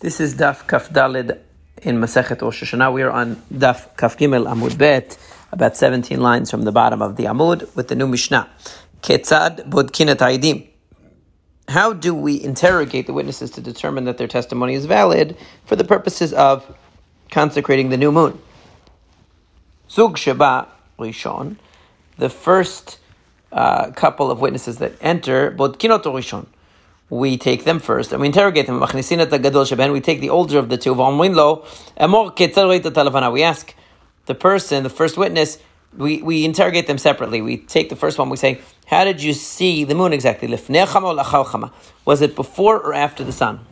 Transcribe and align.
This 0.00 0.18
is 0.18 0.34
Daf 0.36 0.66
Kaf 0.66 0.88
Dalid 0.88 1.38
in 1.82 1.98
Masechet 1.98 2.40
Rosh 2.40 2.62
Hashanah. 2.62 2.90
We 2.90 3.02
are 3.02 3.10
on 3.10 3.36
Daf 3.52 3.94
Kaf 3.98 4.16
Gimel 4.16 4.46
Amud 4.50 4.78
Bet, 4.78 5.18
about 5.52 5.76
17 5.76 6.18
lines 6.18 6.50
from 6.50 6.62
the 6.62 6.72
bottom 6.72 7.02
of 7.02 7.16
the 7.16 7.24
Amud, 7.24 7.76
with 7.76 7.88
the 7.88 7.94
new 7.94 8.06
Mishnah. 8.06 8.48
Ketzad 9.02 9.68
Bodkinat 9.68 10.16
Aidim. 10.16 10.66
How 11.68 11.92
do 11.92 12.14
we 12.14 12.42
interrogate 12.42 13.08
the 13.08 13.12
witnesses 13.12 13.50
to 13.50 13.60
determine 13.60 14.04
that 14.04 14.16
their 14.16 14.26
testimony 14.26 14.72
is 14.72 14.86
valid 14.86 15.36
for 15.66 15.76
the 15.76 15.84
purposes 15.84 16.32
of 16.32 16.64
consecrating 17.30 17.90
the 17.90 17.98
new 17.98 18.10
moon? 18.10 18.40
Zug 19.90 20.16
Sheba 20.16 20.66
Rishon, 20.98 21.56
the 22.16 22.30
first 22.30 23.00
uh, 23.52 23.90
couple 23.90 24.30
of 24.30 24.40
witnesses 24.40 24.78
that 24.78 24.94
enter, 25.02 25.50
Bodkinot 25.50 26.04
Rishon 26.04 26.46
we 27.10 27.36
take 27.36 27.64
them 27.64 27.80
first 27.80 28.12
and 28.12 28.20
we 28.20 28.28
interrogate 28.28 28.66
them. 28.66 28.80
We 28.80 30.00
take 30.00 30.20
the 30.20 30.30
older 30.30 30.58
of 30.58 30.68
the 30.68 30.78
two. 30.78 30.94
We 33.32 33.42
ask 33.42 33.74
the 34.26 34.34
person, 34.34 34.84
the 34.84 34.90
first 34.90 35.18
witness, 35.18 35.58
we, 35.96 36.22
we 36.22 36.44
interrogate 36.44 36.86
them 36.86 36.98
separately. 36.98 37.42
We 37.42 37.56
take 37.56 37.88
the 37.88 37.96
first 37.96 38.16
one, 38.16 38.30
we 38.30 38.36
say, 38.36 38.60
How 38.86 39.04
did 39.04 39.20
you 39.22 39.32
see 39.32 39.82
the 39.82 39.96
moon 39.96 40.12
exactly? 40.12 40.48
Was 42.04 42.22
it 42.22 42.36
before 42.36 42.78
or 42.78 42.94
after 42.94 43.24
the 43.24 43.32
sun? 43.32 43.66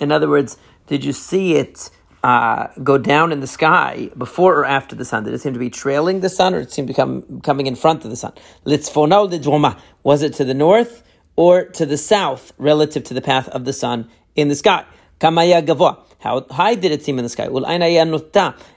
In 0.00 0.10
other 0.10 0.28
words, 0.28 0.56
did 0.88 1.04
you 1.04 1.12
see 1.12 1.54
it 1.54 1.90
uh, 2.24 2.66
go 2.82 2.98
down 2.98 3.30
in 3.30 3.38
the 3.40 3.46
sky 3.46 4.10
before 4.18 4.56
or 4.56 4.64
after 4.64 4.96
the 4.96 5.04
sun? 5.04 5.22
Did 5.24 5.34
it 5.34 5.40
seem 5.40 5.52
to 5.52 5.60
be 5.60 5.70
trailing 5.70 6.20
the 6.20 6.28
sun 6.28 6.54
or 6.54 6.60
it 6.60 6.72
seemed 6.72 6.88
to 6.88 6.94
come 6.94 7.40
coming 7.42 7.66
in 7.68 7.76
front 7.76 8.04
of 8.04 8.10
the 8.10 8.16
sun? 8.16 8.32
Was 8.64 10.22
it 10.22 10.32
to 10.34 10.44
the 10.44 10.54
north? 10.54 11.04
Or 11.40 11.64
to 11.64 11.86
the 11.86 11.96
south 11.96 12.52
relative 12.58 13.02
to 13.02 13.14
the 13.14 13.22
path 13.22 13.48
of 13.48 13.64
the 13.64 13.72
sun 13.72 14.06
in 14.36 14.48
the 14.48 14.54
sky. 14.54 14.84
Kamaya 15.20 15.64
gavoa. 15.64 15.96
How 16.18 16.44
high 16.50 16.74
did 16.74 16.92
it 16.92 17.02
seem 17.02 17.18
in 17.18 17.24
the 17.24 17.30
sky? 17.30 17.46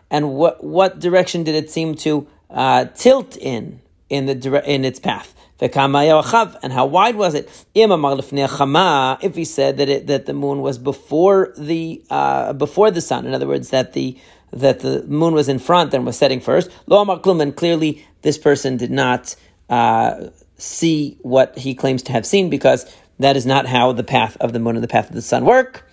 And 0.10 0.34
what 0.34 0.64
what 0.64 0.98
direction 0.98 1.44
did 1.44 1.56
it 1.56 1.70
seem 1.70 1.96
to 1.96 2.26
uh, 2.50 2.86
tilt 2.86 3.36
in 3.36 3.82
in 4.10 4.28
the 4.28 4.64
in 4.66 4.86
its 4.86 4.98
path? 4.98 5.36
And 5.60 6.74
how 6.74 6.86
wide 6.86 7.18
was 7.18 7.34
it? 7.34 7.50
If 7.76 9.36
he 9.36 9.46
said 9.46 9.78
that 9.78 9.90
it, 9.90 10.08
that 10.08 10.26
the 10.26 10.34
moon 10.34 10.62
was 10.62 10.78
before 10.78 11.54
the 11.58 12.02
uh, 12.09 12.54
before 12.54 12.92
the 12.92 13.02
sun, 13.02 13.26
in 13.26 13.34
other 13.34 13.48
words, 13.48 13.72
that 13.72 13.92
the 13.92 14.18
that 14.54 14.80
the 14.80 15.04
moon 15.04 15.34
was 15.34 15.50
in 15.50 15.59
front 15.59 15.94
and 15.94 16.06
was 16.06 16.18
setting 16.18 16.40
first. 16.40 16.72
And 16.88 17.56
clearly 17.58 18.06
this 18.22 18.38
person 18.38 18.78
did 18.78 18.92
not 18.92 19.36
uh, 19.70 20.30
see 20.58 21.18
what 21.22 21.58
he 21.58 21.76
claims 21.76 22.04
to 22.04 22.12
have 22.12 22.26
seen 22.26 22.50
because 22.50 22.86
that 23.20 23.36
is 23.36 23.46
not 23.46 23.66
how 23.66 23.92
the 23.92 24.04
path 24.04 24.38
of 24.40 24.54
the 24.54 24.59
moon 24.59 24.76
and 24.76 24.84
the 24.84 24.88
path 24.88 25.09
of 25.09 25.16
the 25.16 25.22
sun 25.22 25.46
work. 25.46 25.88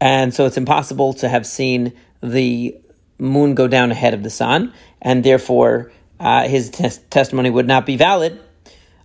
And 0.00 0.34
so 0.34 0.46
it's 0.46 0.56
impossible 0.56 1.14
to 1.14 1.28
have 1.28 1.46
seen 1.46 1.92
the 2.22 2.76
moon 3.18 3.54
go 3.54 3.68
down 3.68 3.90
ahead 3.90 4.14
of 4.14 4.22
the 4.22 4.30
sun, 4.30 4.72
and 5.00 5.24
therefore 5.24 5.92
uh, 6.20 6.48
his 6.48 6.70
tes- 6.70 6.98
testimony 7.10 7.50
would 7.50 7.66
not 7.66 7.86
be 7.86 7.96
valid. 7.96 8.40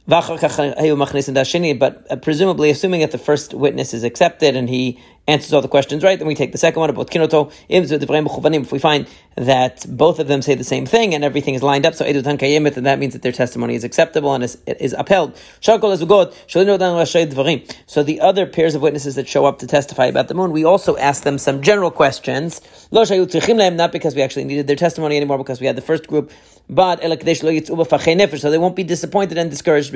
But 0.08 0.30
uh, 0.30 2.16
presumably, 2.22 2.70
assuming 2.70 3.02
that 3.02 3.12
the 3.12 3.18
first 3.18 3.54
witness 3.54 3.94
is 3.94 4.04
accepted 4.04 4.56
and 4.56 4.68
he 4.68 5.00
answers 5.28 5.54
all 5.54 5.62
the 5.62 5.68
questions 5.68 6.04
right, 6.04 6.18
then 6.18 6.28
we 6.28 6.36
take 6.36 6.52
the 6.52 6.58
second 6.58 6.80
one 6.80 6.90
about 6.90 7.10
kinoto. 7.10 7.52
If 7.70 8.72
we 8.72 8.80
find 8.80 9.08
that 9.36 9.86
both 9.88 10.20
of 10.20 10.28
them 10.28 10.42
say 10.42 10.56
the 10.56 10.64
same 10.64 10.86
thing 10.86 11.14
and 11.14 11.24
everything 11.24 11.54
is 11.54 11.64
lined 11.64 11.86
up, 11.86 11.94
so 11.94 12.06
edutan 12.06 12.40
kayemet, 12.40 12.76
and 12.76 12.86
that 12.86 13.00
means 13.00 13.14
that 13.14 13.22
their 13.22 13.32
testimony 13.32 13.76
is 13.76 13.84
acceptable 13.84 14.34
and 14.34 14.44
is, 14.44 14.58
is 14.66 14.94
upheld. 14.98 15.38
So 15.62 15.78
the 15.78 18.20
other 18.22 18.46
pairs 18.46 18.76
of 18.76 18.82
witnesses 18.82 19.16
that 19.16 19.28
show 19.28 19.46
up 19.46 19.60
to 19.60 19.68
testify 19.68 20.08
about 20.08 20.28
the 20.28 20.34
moon, 20.34 20.52
we 20.52 20.66
also 20.66 20.98
ask 20.98 21.24
them 21.24 21.38
some 21.38 21.62
general 21.62 21.92
questions. 21.92 22.62
Not 22.92 23.92
because 23.92 24.16
we 24.16 24.22
actually 24.22 24.46
needed 24.46 24.68
their 24.68 24.76
testimony 24.76 25.18
anymore, 25.18 25.38
because 25.38 25.62
we 25.62 25.68
had 25.68 25.76
the 25.76 25.82
first 25.82 26.08
group, 26.08 26.32
but 26.70 27.02
so 27.02 28.50
they 28.50 28.58
won't 28.58 28.76
be 28.76 28.84
disappointed 28.84 29.38
and 29.38 29.50
discouraged. 29.50 29.92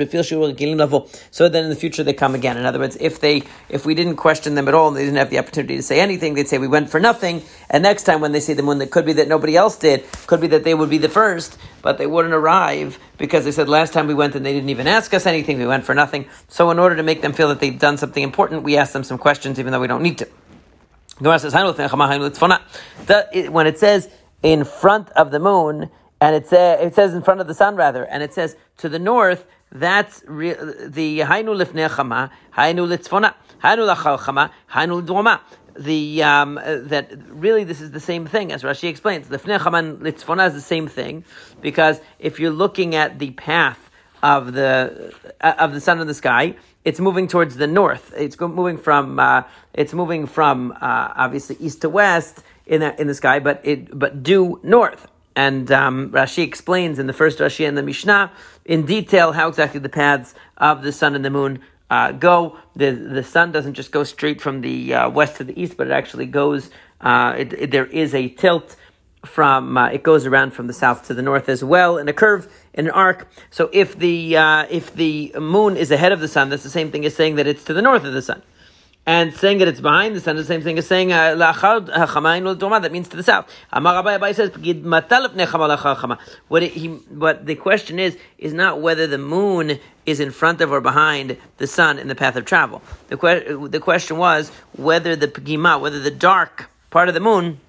So 1.30 1.48
then 1.48 1.64
in 1.64 1.70
the 1.70 1.76
future 1.76 2.02
they 2.02 2.12
come 2.12 2.34
again. 2.34 2.58
In 2.58 2.66
other 2.66 2.78
words, 2.78 2.96
if 3.00 3.20
they 3.20 3.42
if 3.68 3.86
we 3.86 3.94
didn't 3.94 4.16
question 4.16 4.54
them 4.54 4.68
at 4.68 4.74
all, 4.74 4.90
they 4.90 5.04
didn't 5.04 5.15
have 5.16 5.30
the 5.30 5.38
opportunity 5.38 5.76
to 5.76 5.82
say 5.82 6.00
anything, 6.00 6.34
they'd 6.34 6.48
say 6.48 6.58
we 6.58 6.68
went 6.68 6.90
for 6.90 7.00
nothing. 7.00 7.42
And 7.70 7.82
next 7.82 8.04
time 8.04 8.20
when 8.20 8.32
they 8.32 8.40
see 8.40 8.52
the 8.52 8.62
moon, 8.62 8.80
it 8.80 8.90
could 8.90 9.06
be 9.06 9.12
that 9.14 9.28
nobody 9.28 9.56
else 9.56 9.76
did, 9.76 10.04
could 10.26 10.40
be 10.40 10.46
that 10.48 10.64
they 10.64 10.74
would 10.74 10.90
be 10.90 10.98
the 10.98 11.08
first, 11.08 11.58
but 11.82 11.98
they 11.98 12.06
wouldn't 12.06 12.34
arrive 12.34 12.98
because 13.18 13.44
they 13.44 13.52
said 13.52 13.68
last 13.68 13.92
time 13.92 14.06
we 14.06 14.14
went 14.14 14.34
and 14.34 14.44
they 14.44 14.52
didn't 14.52 14.70
even 14.70 14.86
ask 14.86 15.12
us 15.14 15.26
anything. 15.26 15.58
We 15.58 15.66
went 15.66 15.84
for 15.84 15.94
nothing. 15.94 16.26
So 16.48 16.70
in 16.70 16.78
order 16.78 16.96
to 16.96 17.02
make 17.02 17.22
them 17.22 17.32
feel 17.32 17.48
that 17.48 17.60
they've 17.60 17.78
done 17.78 17.96
something 17.98 18.22
important, 18.22 18.62
we 18.62 18.76
ask 18.76 18.92
them 18.92 19.04
some 19.04 19.18
questions, 19.18 19.58
even 19.58 19.72
though 19.72 19.80
we 19.80 19.86
don't 19.86 20.02
need 20.02 20.18
to. 20.18 20.28
When 21.18 21.34
it 23.66 23.78
says 23.78 24.08
in 24.42 24.64
front 24.64 25.10
of 25.10 25.30
the 25.30 25.38
moon, 25.40 25.90
and 26.20 26.34
it, 26.34 26.46
say, 26.48 26.82
it 26.82 26.94
says 26.94 27.14
in 27.14 27.22
front 27.22 27.40
of 27.40 27.46
the 27.46 27.54
sun 27.54 27.76
rather, 27.76 28.04
and 28.04 28.22
it 28.22 28.32
says 28.34 28.56
to 28.78 28.88
the 28.88 28.98
north, 28.98 29.46
that's 29.72 30.22
re- 30.26 30.54
the 30.54 31.20
Hainu 31.20 31.56
lifnei 31.56 31.88
chama, 31.88 32.30
Hainu 32.54 32.86
litzfona, 32.86 33.34
The 35.78 36.22
um, 36.22 36.54
that 36.64 37.12
really 37.28 37.64
this 37.64 37.82
is 37.82 37.90
the 37.90 38.00
same 38.00 38.26
thing 38.26 38.50
as 38.50 38.62
Rashi 38.62 38.88
explains. 38.88 39.28
The 39.28 39.38
fnei 39.38 39.62
chaman 39.62 39.98
litzfona 39.98 40.48
is 40.48 40.54
the 40.54 40.60
same 40.62 40.88
thing 40.88 41.24
because 41.60 42.00
if 42.18 42.40
you're 42.40 42.50
looking 42.50 42.94
at 42.94 43.18
the 43.18 43.32
path 43.32 43.90
of 44.22 44.54
the 44.54 45.12
uh, 45.42 45.54
of 45.58 45.74
the 45.74 45.80
sun 45.80 46.00
in 46.00 46.06
the 46.06 46.14
sky, 46.14 46.56
it's 46.84 47.00
moving 47.00 47.28
towards 47.28 47.56
the 47.56 47.66
north. 47.66 48.12
It's 48.16 48.38
moving 48.40 48.78
from 48.78 49.18
uh, 49.18 49.42
it's 49.74 49.92
moving 49.92 50.26
from 50.26 50.72
uh, 50.72 51.12
obviously 51.16 51.56
east 51.60 51.82
to 51.82 51.88
west 51.88 52.42
in 52.66 52.80
the, 52.80 53.00
in 53.00 53.06
the 53.06 53.14
sky, 53.14 53.38
but 53.38 53.60
it 53.64 53.98
but 53.98 54.22
due 54.22 54.60
north. 54.62 55.08
And 55.34 55.70
um, 55.70 56.10
Rashi 56.10 56.42
explains 56.42 56.98
in 56.98 57.06
the 57.06 57.12
first 57.12 57.38
Rashi 57.40 57.68
and 57.68 57.76
the 57.76 57.82
Mishnah 57.82 58.32
in 58.64 58.86
detail 58.86 59.32
how 59.32 59.48
exactly 59.48 59.80
the 59.80 59.90
paths 59.90 60.34
of 60.56 60.82
the 60.82 60.92
sun 60.92 61.14
and 61.14 61.22
the 61.22 61.30
moon 61.30 61.60
uh, 61.90 62.12
go. 62.12 62.58
The 62.74 62.90
the 62.90 63.24
sun 63.24 63.52
doesn't 63.52 63.74
just 63.74 63.92
go 63.92 64.04
straight 64.04 64.40
from 64.40 64.60
the 64.60 64.94
uh, 64.94 65.10
west 65.10 65.36
to 65.36 65.44
the 65.44 65.60
east, 65.60 65.76
but 65.76 65.86
it 65.86 65.92
actually 65.92 66.26
goes. 66.26 66.70
Uh, 67.00 67.34
it, 67.36 67.52
it, 67.52 67.70
there 67.70 67.86
is 67.86 68.14
a 68.14 68.28
tilt 68.28 68.76
from 69.24 69.76
uh, 69.76 69.88
it 69.88 70.02
goes 70.02 70.24
around 70.24 70.52
from 70.52 70.66
the 70.66 70.72
south 70.72 71.06
to 71.06 71.14
the 71.14 71.22
north 71.22 71.48
as 71.48 71.62
well 71.62 71.98
in 71.98 72.08
a 72.08 72.12
curve 72.12 72.48
in 72.74 72.86
an 72.86 72.92
arc. 72.92 73.28
So 73.50 73.68
if 73.72 73.98
the 73.98 74.36
uh, 74.36 74.66
if 74.70 74.94
the 74.94 75.34
moon 75.38 75.76
is 75.76 75.90
ahead 75.90 76.12
of 76.12 76.20
the 76.20 76.28
sun, 76.28 76.48
that's 76.48 76.62
the 76.62 76.70
same 76.70 76.90
thing 76.90 77.04
as 77.04 77.14
saying 77.14 77.36
that 77.36 77.46
it's 77.46 77.64
to 77.64 77.72
the 77.72 77.82
north 77.82 78.04
of 78.04 78.12
the 78.12 78.22
sun 78.22 78.42
and 79.06 79.32
saying 79.32 79.58
that 79.58 79.68
it's 79.68 79.80
behind 79.80 80.16
the 80.16 80.20
sun 80.20 80.34
the 80.36 80.44
same 80.44 80.62
thing 80.62 80.76
as 80.78 80.86
saying 80.86 81.12
uh, 81.12 81.36
that 81.36 82.92
means 82.92 83.08
to 83.08 83.16
the 83.16 83.22
south. 83.22 83.48
Amar 83.72 84.34
says 84.34 84.50
what, 86.48 86.62
it, 86.62 86.72
he, 86.72 86.88
what 86.88 87.46
the 87.46 87.54
question 87.54 87.98
is 88.00 88.18
is 88.38 88.52
not 88.52 88.80
whether 88.80 89.06
the 89.06 89.18
moon 89.18 89.78
is 90.04 90.18
in 90.18 90.32
front 90.32 90.60
of 90.60 90.72
or 90.72 90.80
behind 90.80 91.36
the 91.58 91.66
sun 91.66 91.98
in 91.98 92.08
the 92.08 92.14
path 92.14 92.36
of 92.36 92.44
travel. 92.44 92.82
The, 93.08 93.16
que- 93.16 93.68
the 93.68 93.80
question 93.80 94.18
was 94.18 94.50
whether 94.76 95.14
the 95.14 95.28
pgima, 95.28 95.80
whether 95.80 96.00
the 96.00 96.10
dark 96.10 96.68
part 96.90 97.08
of 97.08 97.14
the 97.14 97.20
moon 97.20 97.60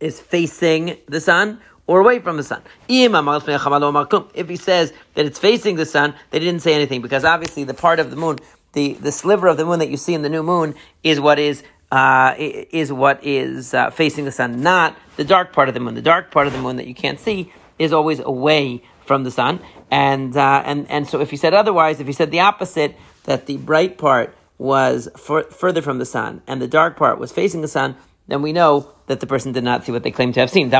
is 0.00 0.20
facing 0.20 0.96
the 1.06 1.20
sun 1.20 1.60
or 1.86 2.00
away 2.00 2.18
from 2.18 2.36
the 2.36 2.44
sun. 2.44 2.62
If 2.88 4.48
he 4.48 4.56
says 4.56 4.92
that 5.14 5.26
it's 5.26 5.38
facing 5.38 5.76
the 5.76 5.86
sun, 5.86 6.14
they 6.30 6.38
didn't 6.38 6.60
say 6.60 6.74
anything 6.74 7.02
because 7.02 7.24
obviously 7.24 7.64
the 7.64 7.74
part 7.74 8.00
of 8.00 8.10
the 8.10 8.16
moon 8.16 8.38
the, 8.72 8.94
the 8.94 9.12
sliver 9.12 9.48
of 9.48 9.56
the 9.56 9.64
moon 9.64 9.78
that 9.80 9.88
you 9.88 9.96
see 9.96 10.14
in 10.14 10.22
the 10.22 10.28
new 10.28 10.42
moon 10.42 10.74
is 11.02 11.20
what 11.20 11.38
is 11.38 11.62
uh, 11.90 12.34
is 12.38 12.92
what 12.92 13.24
is 13.24 13.74
uh, 13.74 13.90
facing 13.90 14.24
the 14.24 14.30
sun, 14.30 14.62
not 14.62 14.96
the 15.16 15.24
dark 15.24 15.52
part 15.52 15.68
of 15.68 15.74
the 15.74 15.80
moon. 15.80 15.94
The 15.94 16.02
dark 16.02 16.30
part 16.30 16.46
of 16.46 16.52
the 16.52 16.60
moon 16.60 16.76
that 16.76 16.86
you 16.86 16.94
can't 16.94 17.18
see 17.18 17.52
is 17.80 17.92
always 17.92 18.20
away 18.20 18.84
from 19.04 19.24
the 19.24 19.30
sun, 19.32 19.58
and 19.90 20.36
uh, 20.36 20.62
and 20.64 20.88
and 20.88 21.08
so 21.08 21.20
if 21.20 21.32
you 21.32 21.38
said 21.38 21.52
otherwise, 21.52 21.98
if 21.98 22.06
you 22.06 22.12
said 22.12 22.30
the 22.30 22.40
opposite, 22.40 22.94
that 23.24 23.46
the 23.46 23.56
bright 23.56 23.98
part 23.98 24.36
was 24.58 25.08
for, 25.16 25.42
further 25.44 25.80
from 25.80 25.98
the 25.98 26.04
sun 26.04 26.42
and 26.46 26.60
the 26.60 26.68
dark 26.68 26.96
part 26.96 27.18
was 27.18 27.32
facing 27.32 27.62
the 27.62 27.68
sun, 27.68 27.96
then 28.28 28.42
we 28.42 28.52
know 28.52 28.92
that 29.06 29.20
the 29.20 29.26
person 29.26 29.52
did 29.52 29.64
not 29.64 29.84
see 29.84 29.92
what 29.92 30.02
they 30.02 30.10
claim 30.10 30.32
to 30.32 30.40
have 30.40 30.50
seen. 30.50 30.72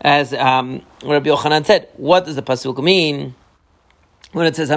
As 0.00 0.34
um, 0.34 0.82
Rabbi 1.04 1.26
Yochanan 1.28 1.64
said, 1.64 1.88
what 1.96 2.24
does 2.24 2.36
the 2.36 2.42
pasuk 2.42 2.82
mean? 2.82 3.34
When 4.34 4.46
it 4.46 4.56
says 4.56 4.70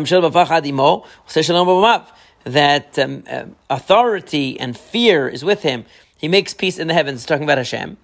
that 2.43 2.99
um, 2.99 3.23
uh, 3.29 3.45
authority 3.69 4.59
and 4.59 4.77
fear 4.77 5.27
is 5.27 5.43
with 5.43 5.63
him. 5.63 5.85
He 6.17 6.27
makes 6.27 6.53
peace 6.53 6.79
in 6.79 6.87
the 6.87 6.93
heavens, 6.93 7.25
talking 7.25 7.43
about 7.43 7.57
Hashem. 7.57 7.97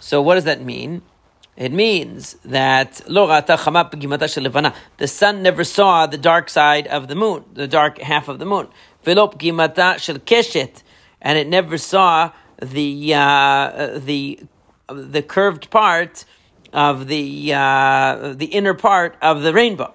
So 0.00 0.20
what 0.20 0.34
does 0.34 0.44
that 0.44 0.62
mean? 0.62 1.02
It 1.56 1.72
means 1.72 2.34
that 2.44 3.00
the 3.06 4.72
sun 5.06 5.42
never 5.42 5.64
saw 5.64 6.06
the 6.06 6.18
dark 6.18 6.50
side 6.50 6.86
of 6.86 7.08
the 7.08 7.14
moon, 7.14 7.44
the 7.54 7.66
dark 7.66 7.98
half 7.98 8.28
of 8.28 8.38
the 8.38 8.44
moon. 8.44 8.68
And 11.22 11.38
it 11.38 11.48
never 11.48 11.78
saw 11.78 12.32
the 12.60 13.14
uh, 13.14 13.98
the 13.98 14.40
the 14.88 15.22
curved 15.22 15.70
part 15.70 16.24
of 16.72 17.06
the 17.06 17.54
uh, 17.54 18.34
the 18.36 18.46
inner 18.46 18.74
part 18.74 19.16
of 19.22 19.42
the 19.42 19.54
rainbow. 19.54 19.94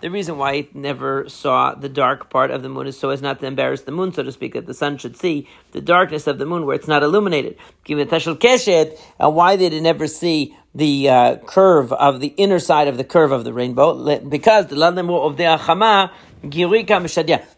The 0.00 0.10
reason 0.10 0.38
why 0.38 0.52
it 0.52 0.74
never 0.74 1.28
saw 1.28 1.74
the 1.74 1.88
dark 1.88 2.30
part 2.30 2.50
of 2.50 2.62
the 2.62 2.68
moon 2.68 2.86
is 2.86 2.98
so 2.98 3.10
as 3.10 3.20
not 3.20 3.40
to 3.40 3.46
embarrass 3.46 3.82
the 3.82 3.92
moon, 3.92 4.12
so 4.12 4.22
to 4.22 4.32
speak, 4.32 4.54
that 4.54 4.66
the 4.66 4.74
sun 4.74 4.96
should 4.98 5.16
see 5.16 5.48
the 5.72 5.80
darkness 5.80 6.26
of 6.26 6.38
the 6.38 6.46
moon 6.46 6.64
where 6.64 6.74
it's 6.76 6.88
not 6.88 7.02
illuminated. 7.02 7.56
And 7.88 9.34
why 9.34 9.56
did 9.56 9.72
it 9.72 9.80
never 9.80 10.06
see 10.06 10.56
the 10.74 11.08
uh, 11.08 11.36
curve 11.46 11.92
of 11.92 12.20
the 12.20 12.34
inner 12.36 12.58
side 12.58 12.88
of 12.88 12.96
the 12.96 13.04
curve 13.04 13.32
of 13.32 13.44
the 13.44 13.52
rainbow? 13.52 14.18
Because 14.20 14.66
the 14.68 14.76
of 14.86 15.36
the 15.36 16.20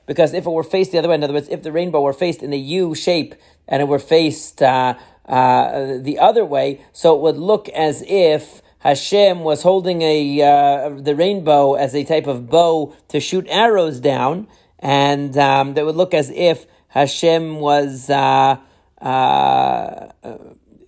because 0.06 0.32
if 0.34 0.46
it 0.46 0.50
were 0.50 0.62
faced 0.64 0.92
the 0.92 0.98
other 0.98 1.08
way, 1.08 1.14
in 1.14 1.24
other 1.24 1.34
words, 1.34 1.48
if 1.48 1.62
the 1.62 1.72
rainbow 1.72 2.00
were 2.00 2.12
faced 2.12 2.42
in 2.42 2.52
a 2.52 2.56
U 2.56 2.94
shape 2.94 3.34
and 3.66 3.82
it 3.82 3.88
were 3.88 3.98
faced 3.98 4.62
uh, 4.62 4.94
uh, 5.26 5.98
the 5.98 6.18
other 6.18 6.44
way, 6.44 6.80
so 6.92 7.14
it 7.14 7.20
would 7.20 7.36
look 7.36 7.68
as 7.70 8.02
if 8.06 8.62
Hashem 8.80 9.40
was 9.40 9.62
holding 9.62 10.02
a 10.02 10.42
uh, 10.42 10.90
the 10.90 11.14
rainbow 11.14 11.74
as 11.74 11.94
a 11.94 12.04
type 12.04 12.26
of 12.26 12.48
bow 12.48 12.94
to 13.08 13.20
shoot 13.20 13.46
arrows 13.48 14.00
down, 14.00 14.46
and 14.78 15.36
um, 15.36 15.74
that 15.74 15.84
would 15.84 15.96
look 15.96 16.14
as 16.14 16.30
if 16.30 16.66
Hashem 16.88 17.60
was. 17.60 18.08
Uh, 18.08 18.58
uh, 19.00 20.08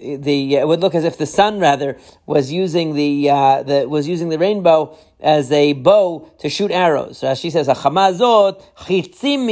the 0.01 0.57
it 0.57 0.67
would 0.67 0.81
look 0.81 0.95
as 0.95 1.05
if 1.05 1.19
the 1.19 1.27
sun 1.27 1.61
rather 1.61 1.99
was 2.27 2.51
using 2.51 2.95
the 2.95 3.29
uh, 3.29 3.63
the 3.63 3.89
was 3.89 4.09
using 4.09 4.31
the 4.31 4.39
rainbow 4.39 4.97
as 5.21 5.53
a 5.53 5.75
bow 5.75 6.31
to 6.39 6.49
shoot 6.49 6.71
arrows. 6.71 7.19
So 7.19 7.29
as 7.29 7.39
she 7.39 7.51
says, 7.51 7.69
"Achamazot 7.69 8.63
chitzim 8.79 9.45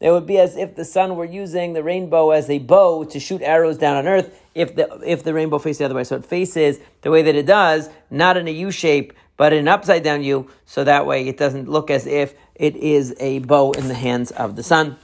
it 0.00 0.10
would 0.10 0.26
be 0.26 0.38
as 0.38 0.56
if 0.56 0.76
the 0.76 0.84
sun 0.84 1.16
were 1.16 1.24
using 1.24 1.72
the 1.72 1.82
rainbow 1.82 2.30
as 2.30 2.48
a 2.48 2.58
bow 2.58 3.04
to 3.04 3.18
shoot 3.18 3.42
arrows 3.42 3.78
down 3.78 3.96
on 3.96 4.06
earth 4.06 4.40
if 4.54 4.74
the, 4.76 5.00
if 5.04 5.24
the 5.24 5.34
rainbow 5.34 5.58
faced 5.58 5.80
the 5.80 5.84
other 5.84 5.94
way. 5.94 6.04
So 6.04 6.16
it 6.16 6.24
faces 6.24 6.78
the 7.02 7.10
way 7.10 7.22
that 7.22 7.34
it 7.34 7.46
does, 7.46 7.90
not 8.10 8.36
in 8.36 8.46
a 8.46 8.52
U 8.52 8.70
shape, 8.70 9.12
but 9.36 9.52
in 9.52 9.60
an 9.60 9.68
upside 9.68 10.02
down 10.02 10.22
U, 10.22 10.50
so 10.66 10.84
that 10.84 11.06
way 11.06 11.26
it 11.28 11.36
doesn't 11.36 11.68
look 11.68 11.90
as 11.90 12.06
if 12.06 12.34
it 12.54 12.76
is 12.76 13.14
a 13.20 13.38
bow 13.40 13.72
in 13.72 13.88
the 13.88 13.94
hands 13.94 14.30
of 14.32 14.56
the 14.56 14.62
sun. 14.62 14.96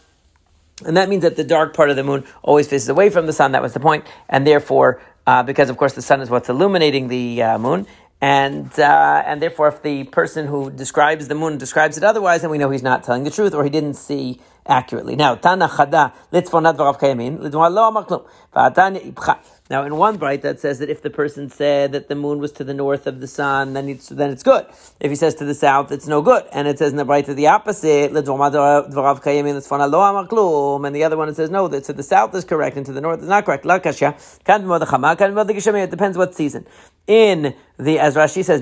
And 0.85 0.97
that 0.97 1.09
means 1.09 1.23
that 1.23 1.37
the 1.37 1.45
dark 1.45 1.75
part 1.75 1.91
of 1.91 1.97
the 1.97 2.03
moon 2.03 2.25
always 2.43 2.69
faces 2.69 2.89
away 2.89 3.11
from 3.11 3.27
the 3.27 3.33
sun. 3.33 3.53
That 3.53 3.63
was 3.63 3.75
the 3.75 3.81
point. 3.81 4.05
And 4.29 4.47
therefore, 4.47 5.01
uh, 5.27 5.43
because 5.43 5.71
of 5.71 5.77
course 5.77 5.95
the 5.95 6.03
sun 6.03 6.21
is 6.21 6.31
what's 6.31 6.49
illuminating 6.49 7.09
the 7.09 7.43
uh, 7.43 7.59
moon, 7.59 7.87
and 8.25 8.81
uh, 8.81 9.23
and 9.27 9.43
therefore, 9.43 9.69
if 9.69 9.83
the 9.83 10.05
person 10.05 10.47
who 10.47 10.71
describes 10.71 11.29
the 11.29 11.35
moon 11.35 11.59
describes 11.59 11.99
it 11.99 12.05
otherwise, 12.05 12.41
then 12.41 12.49
we 12.49 12.57
know 12.57 12.71
he's 12.71 12.83
not 12.83 13.05
telling 13.05 13.25
the 13.25 13.31
truth 13.31 13.53
or 13.53 13.65
he 13.65 13.69
didn't 13.69 13.95
see 13.95 14.41
accurately. 14.67 15.15
Now, 15.15 15.35
Tana 15.35 15.69
Chada 15.69 16.15
Litzfonat 16.33 16.79
Kayamin 17.01 17.39
now, 19.71 19.85
in 19.85 19.97
one 19.97 20.19
bright 20.19 20.43
that 20.43 20.61
says 20.61 20.79
that 20.81 20.91
if 20.91 21.01
the 21.01 21.09
person 21.09 21.49
said 21.49 21.93
that 21.93 22.09
the 22.09 22.15
moon 22.15 22.39
was 22.39 22.53
to 22.53 22.65
the 22.65 22.75
north 22.75 23.07
of 23.07 23.21
the 23.21 23.27
sun, 23.27 23.73
then 23.73 23.89
it's, 23.89 24.11
then 24.11 24.29
it's 24.29 24.43
good. 24.43 24.67
If 25.01 25.11
he 25.11 25.17
says 25.17 25.35
to 25.37 25.47
the 25.47 25.55
south, 25.55 25.91
it's 25.91 26.07
no 26.07 26.21
good. 26.21 26.45
And 26.53 26.69
it 26.69 26.79
says 26.79 26.91
in 26.91 26.99
the 26.99 27.05
bright 27.07 27.25
the 27.25 27.47
opposite, 27.47 28.11
and 28.11 28.17
the 28.17 28.21
other 31.03 31.17
one 31.17 31.31
it 31.31 31.37
says 31.37 31.49
no, 31.49 31.67
that 31.69 31.85
to 31.85 31.95
the 31.95 32.03
south 32.03 32.35
is 32.35 32.45
correct 32.45 32.77
and 32.77 32.85
to 32.85 32.93
the 32.93 33.01
north 33.01 33.23
is 33.23 33.29
not 33.29 33.47
correct. 33.47 33.65
La 33.65 33.79
kashya 33.79 34.13
kan 34.45 34.69
It 35.79 35.91
depends 35.91 36.19
what 36.19 36.35
season. 36.35 36.67
In 37.07 37.55
the, 37.79 37.99
as 37.99 38.15
Rashi 38.15 38.45
says, 38.45 38.61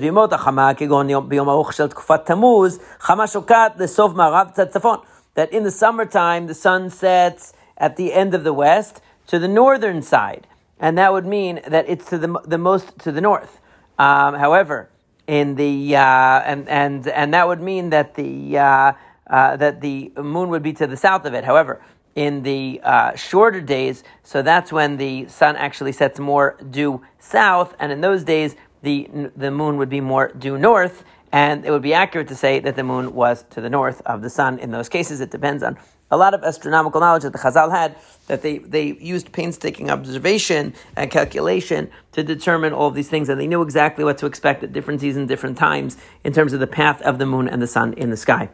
that 5.35 5.51
in 5.51 5.63
the 5.63 5.71
summertime 5.71 6.47
the 6.47 6.53
sun 6.53 6.89
sets 6.89 7.53
at 7.77 7.95
the 7.95 8.13
end 8.13 8.33
of 8.33 8.43
the 8.43 8.53
west 8.53 9.01
to 9.27 9.39
the 9.39 9.47
northern 9.47 10.01
side 10.01 10.47
and 10.83 10.97
that 10.97 11.13
would 11.13 11.25
mean 11.25 11.61
that 11.65 11.85
it's 11.87 12.09
to 12.09 12.17
the, 12.17 12.41
the 12.45 12.57
most 12.57 12.99
to 12.99 13.11
the 13.13 13.21
north. 13.21 13.61
Um, 13.97 14.35
however, 14.35 14.89
in 15.27 15.55
the 15.55 15.95
uh, 15.95 15.99
and 15.99 16.67
and 16.67 17.07
and 17.07 17.33
that 17.33 17.47
would 17.47 17.61
mean 17.61 17.91
that 17.91 18.15
the 18.15 18.57
uh, 18.57 18.91
uh, 19.27 19.55
that 19.55 19.79
the 19.79 20.11
moon 20.17 20.49
would 20.49 20.61
be 20.61 20.73
to 20.73 20.85
the 20.85 20.97
south 20.97 21.23
of 21.25 21.33
it. 21.33 21.45
However, 21.45 21.81
in 22.15 22.43
the 22.43 22.79
uh, 22.83 23.15
shorter 23.15 23.61
days, 23.61 24.03
so 24.23 24.41
that's 24.41 24.71
when 24.71 24.97
the 24.97 25.27
sun 25.27 25.55
actually 25.55 25.91
sets 25.91 26.19
more 26.19 26.57
due 26.69 27.01
south, 27.19 27.75
and 27.79 27.91
in 27.91 28.01
those 28.01 28.23
days 28.23 28.55
the 28.81 29.09
the 29.35 29.49
moon 29.49 29.77
would 29.77 29.89
be 29.89 30.01
more 30.01 30.27
due 30.37 30.57
north, 30.57 31.03
and 31.31 31.65
it 31.65 31.71
would 31.71 31.81
be 31.81 31.93
accurate 31.93 32.27
to 32.27 32.35
say 32.35 32.59
that 32.59 32.75
the 32.75 32.83
moon 32.83 33.13
was 33.13 33.43
to 33.49 33.61
the 33.61 33.69
north 33.69 34.01
of 34.05 34.21
the 34.21 34.29
sun. 34.29 34.59
In 34.59 34.71
those 34.71 34.89
cases, 34.89 35.21
it 35.21 35.31
depends 35.31 35.63
on 35.63 35.77
a 36.11 36.17
lot 36.17 36.35
of 36.35 36.43
astronomical 36.43 37.01
knowledge 37.01 37.23
that 37.23 37.31
the 37.33 37.39
Chazal 37.39 37.71
had 37.71 37.95
that 38.27 38.43
they, 38.43 38.59
they 38.59 38.93
used 38.99 39.31
painstaking 39.31 39.89
observation 39.89 40.73
and 40.95 41.09
calculation 41.09 41.89
to 42.11 42.23
determine 42.23 42.71
all 42.71 42.87
of 42.87 42.93
these 42.93 43.09
things, 43.09 43.29
and 43.29 43.41
they 43.41 43.47
knew 43.47 43.63
exactly 43.63 44.03
what 44.03 44.19
to 44.19 44.27
expect 44.27 44.63
at 44.63 44.71
different 44.71 45.01
seasons, 45.01 45.27
different 45.27 45.57
times, 45.57 45.97
in 46.23 46.31
terms 46.31 46.53
of 46.53 46.59
the 46.59 46.67
path 46.67 47.01
of 47.01 47.17
the 47.17 47.25
moon 47.25 47.47
and 47.47 47.61
the 47.61 47.67
sun 47.67 47.93
in 47.93 48.11
the 48.11 48.17
sky. 48.17 48.49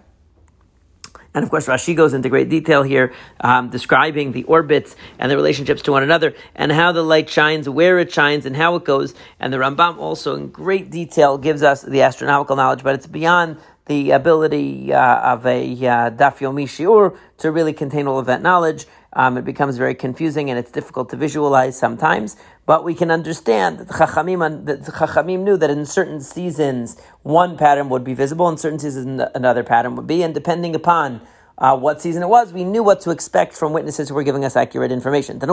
And 1.33 1.43
of 1.43 1.49
course, 1.49 1.67
Rashi 1.67 1.95
goes 1.95 2.13
into 2.13 2.27
great 2.29 2.49
detail 2.49 2.81
here, 2.81 3.13
um, 3.41 3.69
describing 3.69 4.31
the 4.31 4.43
orbits 4.45 4.95
and 5.19 5.31
the 5.31 5.35
relationships 5.35 5.81
to 5.83 5.91
one 5.91 6.01
another, 6.01 6.33
and 6.55 6.71
how 6.71 6.91
the 6.91 7.03
light 7.03 7.29
shines, 7.29 7.69
where 7.69 7.99
it 7.99 8.11
shines, 8.11 8.45
and 8.45 8.55
how 8.55 8.75
it 8.75 8.83
goes. 8.83 9.13
And 9.39 9.53
the 9.53 9.57
Rambam 9.57 9.97
also, 9.97 10.35
in 10.35 10.49
great 10.49 10.89
detail, 10.89 11.37
gives 11.37 11.61
us 11.61 11.83
the 11.83 12.01
astronomical 12.01 12.55
knowledge, 12.55 12.83
but 12.83 12.95
it's 12.95 13.07
beyond 13.07 13.57
the 13.85 14.11
ability 14.11 14.93
uh, 14.93 15.33
of 15.33 15.45
a 15.47 15.63
uh, 15.63 16.11
Daf 16.11 16.37
Yomi 16.37 16.65
Shiur 16.65 17.17
to 17.39 17.51
really 17.51 17.73
contain 17.73 18.07
all 18.07 18.19
of 18.19 18.27
that 18.27 18.41
knowledge. 18.41 18.85
Um, 19.13 19.37
it 19.37 19.45
becomes 19.45 19.77
very 19.77 19.95
confusing 19.95 20.51
and 20.51 20.59
it's 20.59 20.71
difficult 20.71 21.09
to 21.09 21.15
visualize 21.15 21.77
sometimes. 21.77 22.37
But 22.69 22.83
we 22.83 22.93
can 22.93 23.09
understand 23.09 23.79
that 23.79 23.87
the 23.87 23.95
Chachamim, 23.95 24.65
that 24.67 24.85
the 24.85 24.91
Chachamim 24.91 25.39
knew 25.39 25.57
that 25.57 25.71
in 25.71 25.87
certain 25.87 26.21
seasons 26.21 27.01
one 27.23 27.57
pattern 27.57 27.89
would 27.89 28.03
be 28.03 28.13
visible, 28.13 28.47
in 28.47 28.57
certain 28.57 28.77
seasons 28.77 29.23
another 29.33 29.63
pattern 29.63 29.95
would 29.95 30.05
be, 30.05 30.21
and 30.21 30.35
depending 30.35 30.75
upon 30.75 31.19
uh, 31.57 31.75
what 31.75 31.99
season 31.99 32.21
it 32.21 32.29
was, 32.29 32.53
we 32.53 32.63
knew 32.63 32.83
what 32.83 33.01
to 33.01 33.09
expect 33.09 33.53
from 33.53 33.73
witnesses 33.73 34.09
who 34.09 34.13
were 34.13 34.21
giving 34.21 34.45
us 34.45 34.55
accurate 34.55 34.91
information. 34.91 35.39
One 35.39 35.49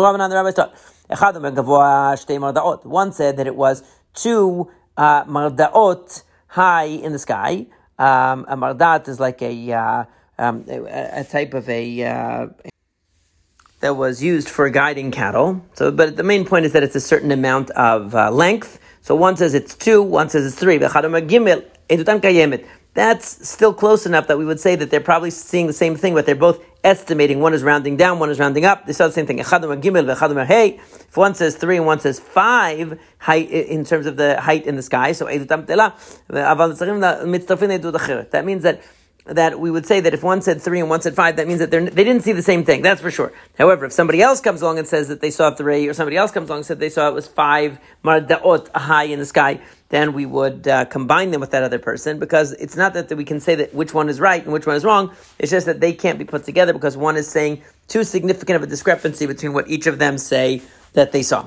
said 3.12 3.36
that 3.38 3.46
it 3.46 3.56
was 3.56 3.82
two 4.12 4.70
uh, 4.98 5.24
mardaot 5.24 6.22
high 6.48 6.84
in 6.84 7.12
the 7.12 7.18
sky. 7.18 7.66
Um, 7.98 8.44
a 8.46 8.58
mardat 8.58 9.08
is 9.08 9.18
like 9.18 9.40
a, 9.40 9.72
uh, 9.72 10.04
um, 10.38 10.66
a, 10.68 11.20
a, 11.20 11.24
type 11.24 11.54
of 11.54 11.66
a 11.70 12.02
uh, 12.02 12.48
that 13.86 13.94
was 13.94 14.20
used 14.20 14.48
for 14.48 14.68
guiding 14.68 15.12
cattle. 15.12 15.64
So, 15.74 15.92
but 15.92 16.16
the 16.16 16.24
main 16.24 16.44
point 16.44 16.66
is 16.66 16.72
that 16.72 16.82
it's 16.82 16.96
a 16.96 17.00
certain 17.00 17.30
amount 17.30 17.70
of 17.70 18.16
uh, 18.16 18.32
length. 18.32 18.80
So 19.00 19.14
one 19.14 19.36
says 19.36 19.54
it's 19.54 19.76
two, 19.76 20.02
one 20.02 20.28
says 20.28 20.44
it's 20.44 20.56
three. 20.56 20.76
That's 22.94 23.48
still 23.48 23.72
close 23.72 24.04
enough 24.04 24.26
that 24.26 24.38
we 24.38 24.44
would 24.44 24.58
say 24.58 24.74
that 24.74 24.90
they're 24.90 24.98
probably 24.98 25.30
seeing 25.30 25.68
the 25.68 25.72
same 25.72 25.94
thing, 25.94 26.14
but 26.14 26.26
they're 26.26 26.34
both 26.34 26.64
estimating. 26.82 27.38
One 27.38 27.54
is 27.54 27.62
rounding 27.62 27.96
down, 27.96 28.18
one 28.18 28.28
is 28.28 28.40
rounding 28.40 28.64
up. 28.64 28.86
They 28.86 28.92
saw 28.92 29.06
the 29.06 29.12
same 29.12 29.26
thing. 29.28 29.38
If 29.38 29.52
one 31.16 31.34
says 31.36 31.56
three 31.56 31.76
and 31.76 31.86
one 31.86 32.00
says 32.00 32.18
five 32.18 32.98
height 33.18 33.50
in 33.50 33.84
terms 33.84 34.06
of 34.06 34.16
the 34.16 34.40
height 34.40 34.66
in 34.66 34.74
the 34.74 34.82
sky, 34.82 35.12
so 35.12 35.26
that 35.26 35.36
means 38.44 38.62
that 38.64 38.82
that 39.26 39.58
we 39.58 39.70
would 39.70 39.86
say 39.86 40.00
that 40.00 40.14
if 40.14 40.22
one 40.22 40.40
said 40.40 40.62
three 40.62 40.78
and 40.78 40.88
one 40.88 41.00
said 41.00 41.14
five, 41.14 41.36
that 41.36 41.48
means 41.48 41.58
that 41.58 41.70
they 41.70 42.04
didn't 42.04 42.22
see 42.22 42.32
the 42.32 42.42
same 42.42 42.64
thing. 42.64 42.82
That's 42.82 43.00
for 43.00 43.10
sure. 43.10 43.32
However, 43.58 43.86
if 43.86 43.92
somebody 43.92 44.22
else 44.22 44.40
comes 44.40 44.62
along 44.62 44.78
and 44.78 44.86
says 44.86 45.08
that 45.08 45.20
they 45.20 45.30
saw 45.30 45.50
three, 45.50 45.88
or 45.88 45.94
somebody 45.94 46.16
else 46.16 46.30
comes 46.30 46.48
along 46.48 46.60
and 46.60 46.66
said 46.66 46.78
they 46.78 46.88
saw 46.88 47.08
it 47.08 47.14
was 47.14 47.26
five 47.26 47.78
mardaot 48.04 48.68
high 48.74 49.04
in 49.04 49.18
the 49.18 49.26
sky, 49.26 49.60
then 49.88 50.12
we 50.12 50.26
would 50.26 50.68
uh, 50.68 50.84
combine 50.84 51.32
them 51.32 51.40
with 51.40 51.50
that 51.50 51.64
other 51.64 51.78
person 51.78 52.18
because 52.18 52.52
it's 52.52 52.76
not 52.76 52.94
that 52.94 53.12
we 53.16 53.24
can 53.24 53.40
say 53.40 53.56
that 53.56 53.74
which 53.74 53.92
one 53.92 54.08
is 54.08 54.20
right 54.20 54.42
and 54.44 54.52
which 54.52 54.66
one 54.66 54.76
is 54.76 54.84
wrong. 54.84 55.12
It's 55.38 55.50
just 55.50 55.66
that 55.66 55.80
they 55.80 55.92
can't 55.92 56.18
be 56.18 56.24
put 56.24 56.44
together 56.44 56.72
because 56.72 56.96
one 56.96 57.16
is 57.16 57.28
saying 57.28 57.62
too 57.88 58.04
significant 58.04 58.56
of 58.56 58.62
a 58.62 58.66
discrepancy 58.66 59.26
between 59.26 59.52
what 59.52 59.68
each 59.68 59.86
of 59.88 59.98
them 59.98 60.18
say 60.18 60.62
that 60.92 61.10
they 61.12 61.22
saw. 61.22 61.42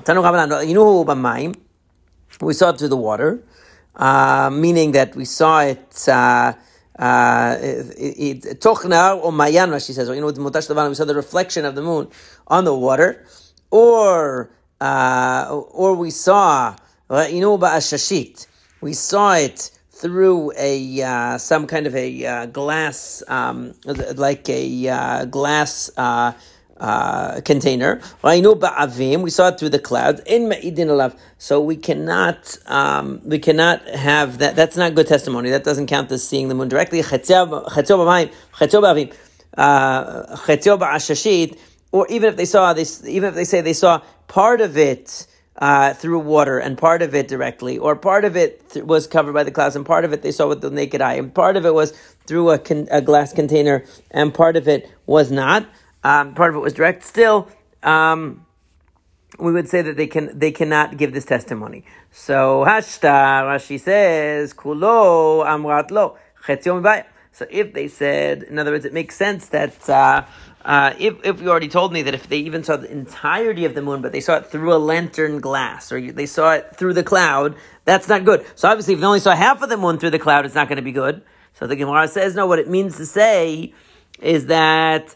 We 2.40 2.54
saw 2.54 2.70
it 2.70 2.78
through 2.78 2.88
the 2.88 2.96
water, 2.96 3.42
uh, 3.96 4.50
meaning 4.52 4.92
that 4.92 5.16
we 5.16 5.24
saw 5.24 5.60
it. 5.60 6.08
Uh, 6.08 6.54
Tochna 6.98 9.22
or 9.22 9.32
Mayan, 9.32 9.78
she 9.80 9.92
says, 9.92 10.08
or 10.08 10.14
you 10.14 10.20
know, 10.20 10.26
with 10.26 10.38
Mutash 10.38 10.88
we 10.88 10.94
saw 10.94 11.04
the 11.04 11.14
reflection 11.14 11.64
of 11.64 11.74
the 11.74 11.82
moon 11.82 12.08
on 12.48 12.64
the 12.64 12.74
water, 12.74 13.24
or 13.70 14.50
uh, 14.80 15.46
or 15.50 15.94
we 15.94 16.10
saw, 16.10 16.74
you 17.10 17.40
know, 17.40 17.58
Shashit, 17.58 18.46
we 18.80 18.92
saw 18.92 19.34
it 19.34 19.70
through 19.90 20.52
a 20.56 21.02
uh, 21.02 21.38
some 21.38 21.66
kind 21.66 21.86
of 21.86 21.94
a 21.94 22.26
uh, 22.26 22.46
glass, 22.46 23.22
um, 23.28 23.74
like 23.84 24.48
a 24.48 24.88
uh, 24.88 25.24
glass 25.26 25.90
uh, 26.80 27.40
container. 27.42 28.00
We 28.24 29.30
saw 29.30 29.48
it 29.48 29.60
through 29.60 29.68
the 29.68 29.78
clouds 29.78 30.22
in. 30.26 30.50
So 31.38 31.60
we 31.60 31.76
cannot 31.76 32.58
um, 32.66 33.20
we 33.24 33.38
cannot 33.38 33.86
have 33.88 34.38
that. 34.38 34.56
That's 34.56 34.76
not 34.76 34.94
good 34.94 35.06
testimony. 35.06 35.50
That 35.50 35.64
doesn't 35.64 35.86
count 35.86 36.10
as 36.10 36.26
seeing 36.26 36.48
the 36.48 36.54
moon 36.54 36.68
directly. 36.68 37.02
Uh, 39.56 40.36
or 41.92 42.06
even 42.08 42.28
if 42.28 42.36
they 42.36 42.44
saw 42.44 42.72
this, 42.72 43.06
even 43.06 43.28
if 43.28 43.34
they 43.34 43.44
say 43.44 43.60
they 43.60 43.72
saw 43.72 44.00
part 44.28 44.60
of 44.60 44.76
it 44.78 45.26
uh, 45.56 45.92
through 45.94 46.20
water 46.20 46.58
and 46.58 46.78
part 46.78 47.02
of 47.02 47.14
it 47.14 47.28
directly, 47.28 47.78
or 47.78 47.96
part 47.96 48.24
of 48.24 48.36
it 48.36 48.70
th- 48.70 48.84
was 48.84 49.06
covered 49.06 49.32
by 49.32 49.42
the 49.42 49.50
clouds 49.50 49.76
and 49.76 49.84
part 49.84 50.04
of 50.04 50.12
it 50.12 50.22
they 50.22 50.32
saw 50.32 50.48
with 50.48 50.60
the 50.60 50.70
naked 50.70 51.02
eye, 51.02 51.14
and 51.14 51.34
part 51.34 51.56
of 51.56 51.66
it 51.66 51.74
was 51.74 51.92
through 52.26 52.50
a, 52.50 52.58
con- 52.58 52.88
a 52.90 53.02
glass 53.02 53.32
container 53.32 53.84
and 54.10 54.32
part 54.32 54.56
of 54.56 54.68
it 54.68 54.88
was 55.06 55.30
not. 55.32 55.68
Um, 56.02 56.34
part 56.34 56.50
of 56.50 56.56
it 56.56 56.60
was 56.60 56.72
direct. 56.72 57.02
Still, 57.04 57.48
um, 57.82 58.46
we 59.38 59.52
would 59.52 59.68
say 59.68 59.82
that 59.82 59.96
they 59.96 60.06
can 60.06 60.38
they 60.38 60.50
cannot 60.50 60.96
give 60.96 61.12
this 61.12 61.24
testimony. 61.24 61.84
So 62.10 62.64
Hashta 62.66 63.44
Rashi 63.44 63.78
says 63.78 64.52
Kulo 64.54 65.44
Amrat 65.44 65.90
Lo 65.90 66.16
So 67.32 67.46
if 67.50 67.72
they 67.72 67.88
said, 67.88 68.42
in 68.44 68.58
other 68.58 68.72
words, 68.72 68.84
it 68.84 68.92
makes 68.92 69.16
sense 69.16 69.48
that. 69.48 69.88
Uh, 69.88 70.24
uh, 70.62 70.92
if, 70.98 71.14
if 71.24 71.40
you 71.40 71.48
already 71.48 71.68
told 71.68 71.90
me 71.90 72.02
that 72.02 72.12
if 72.12 72.28
they 72.28 72.36
even 72.36 72.62
saw 72.62 72.76
the 72.76 72.92
entirety 72.92 73.64
of 73.64 73.74
the 73.74 73.80
moon, 73.80 74.02
but 74.02 74.12
they 74.12 74.20
saw 74.20 74.36
it 74.36 74.46
through 74.46 74.74
a 74.74 74.76
lantern 74.76 75.40
glass, 75.40 75.90
or 75.90 76.12
they 76.12 76.26
saw 76.26 76.52
it 76.52 76.76
through 76.76 76.92
the 76.92 77.02
cloud, 77.02 77.56
that's 77.86 78.08
not 78.08 78.26
good. 78.26 78.44
So 78.56 78.68
obviously, 78.68 78.92
if 78.92 79.00
they 79.00 79.06
only 79.06 79.20
saw 79.20 79.34
half 79.34 79.62
of 79.62 79.70
the 79.70 79.78
moon 79.78 79.96
through 79.98 80.10
the 80.10 80.18
cloud, 80.18 80.44
it's 80.44 80.54
not 80.54 80.68
going 80.68 80.76
to 80.76 80.82
be 80.82 80.92
good. 80.92 81.22
So 81.54 81.66
the 81.66 81.76
Gemara 81.76 82.08
says, 82.08 82.34
no, 82.34 82.46
what 82.46 82.58
it 82.58 82.68
means 82.68 82.98
to 82.98 83.06
say 83.06 83.72
is 84.20 84.46
that 84.46 85.14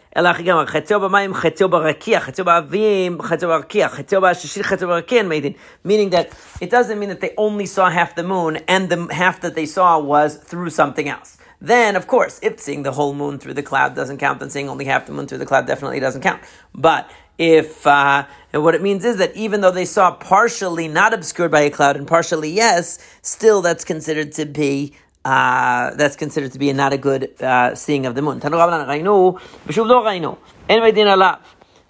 meaning 5.85 6.11
that 6.11 6.33
it 6.61 6.71
doesn't 6.71 6.99
mean 6.99 7.09
that 7.09 7.21
they 7.21 7.35
only 7.37 7.67
saw 7.67 7.91
half 7.91 8.15
the 8.15 8.23
moon 8.23 8.57
and 8.69 8.89
the 8.89 9.15
half 9.15 9.41
that 9.41 9.55
they 9.55 9.67
saw 9.67 9.99
was 9.99 10.37
through 10.37 10.71
something 10.71 11.09
else. 11.09 11.39
Then, 11.61 11.97
of 11.97 12.07
course, 12.07 12.41
if 12.43 12.61
seeing 12.61 12.83
the 12.83 12.93
whole 12.93 13.15
moon 13.15 13.39
through 13.39 13.55
the 13.55 13.63
cloud 13.63 13.95
doesn't 13.95 14.19
count, 14.19 14.41
then 14.41 14.51
seeing 14.51 14.69
only 14.69 14.85
half 14.85 15.07
the 15.07 15.13
moon 15.13 15.27
through 15.27 15.39
the 15.39 15.47
cloud 15.47 15.67
definitely 15.67 16.01
doesn't 16.01 16.21
count. 16.21 16.43
But 16.75 17.11
if 17.39 17.87
uh, 17.87 18.27
what 18.53 18.75
it 18.75 18.83
means 18.83 19.05
is 19.05 19.17
that 19.17 19.35
even 19.35 19.61
though 19.61 19.71
they 19.71 19.85
saw 19.85 20.13
partially 20.13 20.89
not 20.89 21.13
obscured 21.15 21.51
by 21.51 21.63
a 21.63 21.71
cloud 21.71 21.97
and 21.97 22.07
partially 22.07 22.51
yes, 22.51 22.99
still 23.23 23.63
that's 23.63 23.85
considered 23.85 24.33
to 24.33 24.45
be 24.45 24.95
uh, 25.25 25.95
that's 25.95 26.17
considered 26.17 26.53
to 26.53 26.59
be 26.59 26.73
not 26.73 26.93
a 26.93 26.99
good 26.99 27.41
uh, 27.43 27.75
seeing 27.75 28.07
of 28.07 28.15
the 28.15 28.23
moon. 28.23 28.41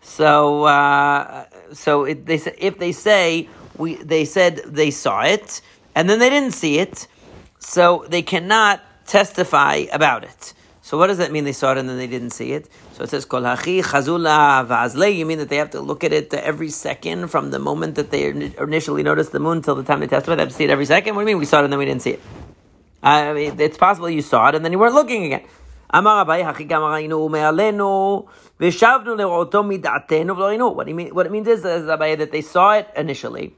So, 0.07 0.65
uh, 0.65 1.47
so 1.73 2.05
it, 2.05 2.27
they 2.27 2.35
if 2.59 2.79
they 2.79 2.93
say 2.93 3.49
we, 3.77 3.95
they 3.97 4.25
said 4.25 4.57
they 4.67 4.91
saw 4.91 5.23
it 5.23 5.63
and 5.95 6.09
then 6.09 6.19
they 6.19 6.31
didn't 6.31 6.53
see 6.53 6.79
it, 6.79 7.09
so 7.59 8.05
they 8.09 8.23
cannot 8.23 8.83
testify 9.07 9.85
about 9.93 10.25
it. 10.25 10.55
So 10.83 10.99
what 10.99 11.07
does 11.07 11.17
that 11.17 11.33
mean? 11.33 11.45
They 11.45 11.53
saw 11.53 11.73
it 11.73 11.79
and 11.79 11.89
then 11.89 11.97
they 11.97 12.07
didn't 12.07 12.31
see 12.31 12.53
it. 12.53 12.69
So 12.93 13.05
it 13.05 13.11
says 13.11 13.25
kol 13.25 13.41
hachi 13.41 13.83
chazula 13.83 14.67
va'azle. 14.67 15.17
You 15.17 15.25
mean 15.25 15.39
that 15.39 15.49
they 15.49 15.57
have 15.57 15.71
to 15.71 15.81
look 15.81 16.05
at 16.05 16.13
it 16.13 16.33
every 16.35 16.69
second 16.69 17.29
from 17.29 17.51
the 17.51 17.59
moment 17.59 17.95
that 17.95 18.11
they 18.11 18.27
initially 18.29 19.03
noticed 19.03 19.33
the 19.33 19.41
moon 19.41 19.63
till 19.63 19.75
the 19.75 19.83
time 19.83 20.01
they 20.01 20.07
testify. 20.07 20.35
They 20.35 20.43
have 20.43 20.51
to 20.51 20.55
see 20.55 20.65
it 20.65 20.71
every 20.71 20.85
second. 20.85 21.15
What 21.15 21.23
do 21.23 21.31
you 21.31 21.37
mean? 21.37 21.41
We 21.41 21.47
saw 21.47 21.61
it 21.61 21.65
and 21.65 21.73
then 21.73 21.79
we 21.79 21.87
didn't 21.87 22.03
see 22.03 22.11
it. 22.11 22.21
I 23.05 23.33
mean, 23.35 23.61
it's 23.61 23.77
possible 23.77 24.09
you 24.09 24.23
saw 24.23 24.49
it 24.49 24.55
and 24.55 24.65
then 24.65 24.73
you 24.73 24.79
weren't 24.79 24.95
looking 24.95 25.25
again. 25.25 25.45
What 25.91 26.09
you 30.89 30.95
mean? 30.95 31.15
What 31.15 31.27
it 31.27 31.33
means 31.33 31.47
is, 31.47 31.65
is 31.65 31.87
that 31.87 32.29
they 32.33 32.41
saw 32.41 32.73
it 32.75 32.89
initially, 32.97 33.55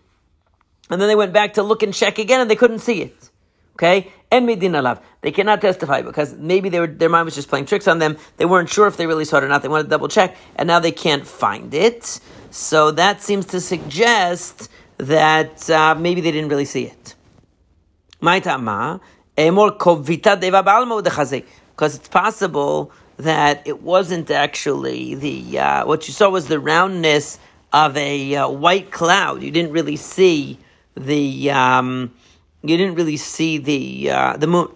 and 0.91 1.01
then 1.01 1.09
they 1.09 1.15
went 1.15 1.33
back 1.33 1.55
to 1.55 1.63
look 1.63 1.83
and 1.83 1.95
check 1.95 2.19
again, 2.19 2.43
and 2.43 2.51
they 2.51 2.57
couldn't 2.57 2.81
see 2.81 3.01
it. 3.01 3.31
Okay, 3.75 4.13
and 4.31 4.45
medina 4.45 4.83
lav. 4.83 5.01
They 5.23 5.31
cannot 5.31 5.61
testify 5.63 6.03
because 6.03 6.35
maybe 6.35 6.69
they 6.69 6.81
were, 6.81 6.87
their 6.87 7.09
mind 7.09 7.25
was 7.27 7.35
just 7.35 7.49
playing 7.49 7.67
tricks 7.67 7.89
on 7.89 8.01
them. 8.01 8.19
They 8.37 8.45
weren't 8.45 8.69
sure 8.69 8.87
if 8.87 8.97
they 8.97 9.07
really 9.07 9.25
saw 9.25 9.39
it 9.39 9.45
or 9.45 9.49
not. 9.49 9.63
They 9.63 9.69
wanted 9.69 9.85
to 9.85 9.91
double 9.91 10.09
check, 10.09 10.37
and 10.57 10.67
now 10.67 10.79
they 10.79 10.93
can't 10.93 11.27
find 11.27 11.73
it. 11.73 12.21
So 12.51 12.91
that 12.91 13.23
seems 13.23 13.47
to 13.47 13.61
suggest 13.61 14.69
that 14.99 15.71
uh, 15.71 15.95
maybe 15.95 16.21
they 16.21 16.33
didn't 16.33 16.51
really 16.51 16.65
see 16.65 16.85
it. 16.85 17.15
Because 19.37 20.09
it's 21.95 22.09
possible 22.09 22.93
that 23.19 23.67
it 23.67 23.83
wasn't 23.83 24.31
actually 24.31 25.15
the 25.15 25.59
uh, 25.59 25.87
what 25.87 26.07
you 26.07 26.13
saw 26.13 26.29
was 26.29 26.49
the 26.49 26.61
roundness 26.61 27.39
of 27.73 27.97
a 27.97 28.37
uh, 28.37 28.49
white 28.49 28.91
cloud. 28.91 29.43
You 29.43 29.51
didn't 29.51 29.73
really 29.73 29.97
see 29.97 30.59
the 30.95 31.51
um, 31.51 32.13
you 32.63 32.77
didn't 32.77 32.95
really 32.95 33.17
see 33.17 33.59
the 33.59 34.11
uh, 34.11 34.37
the 34.37 34.47
moon, 34.47 34.69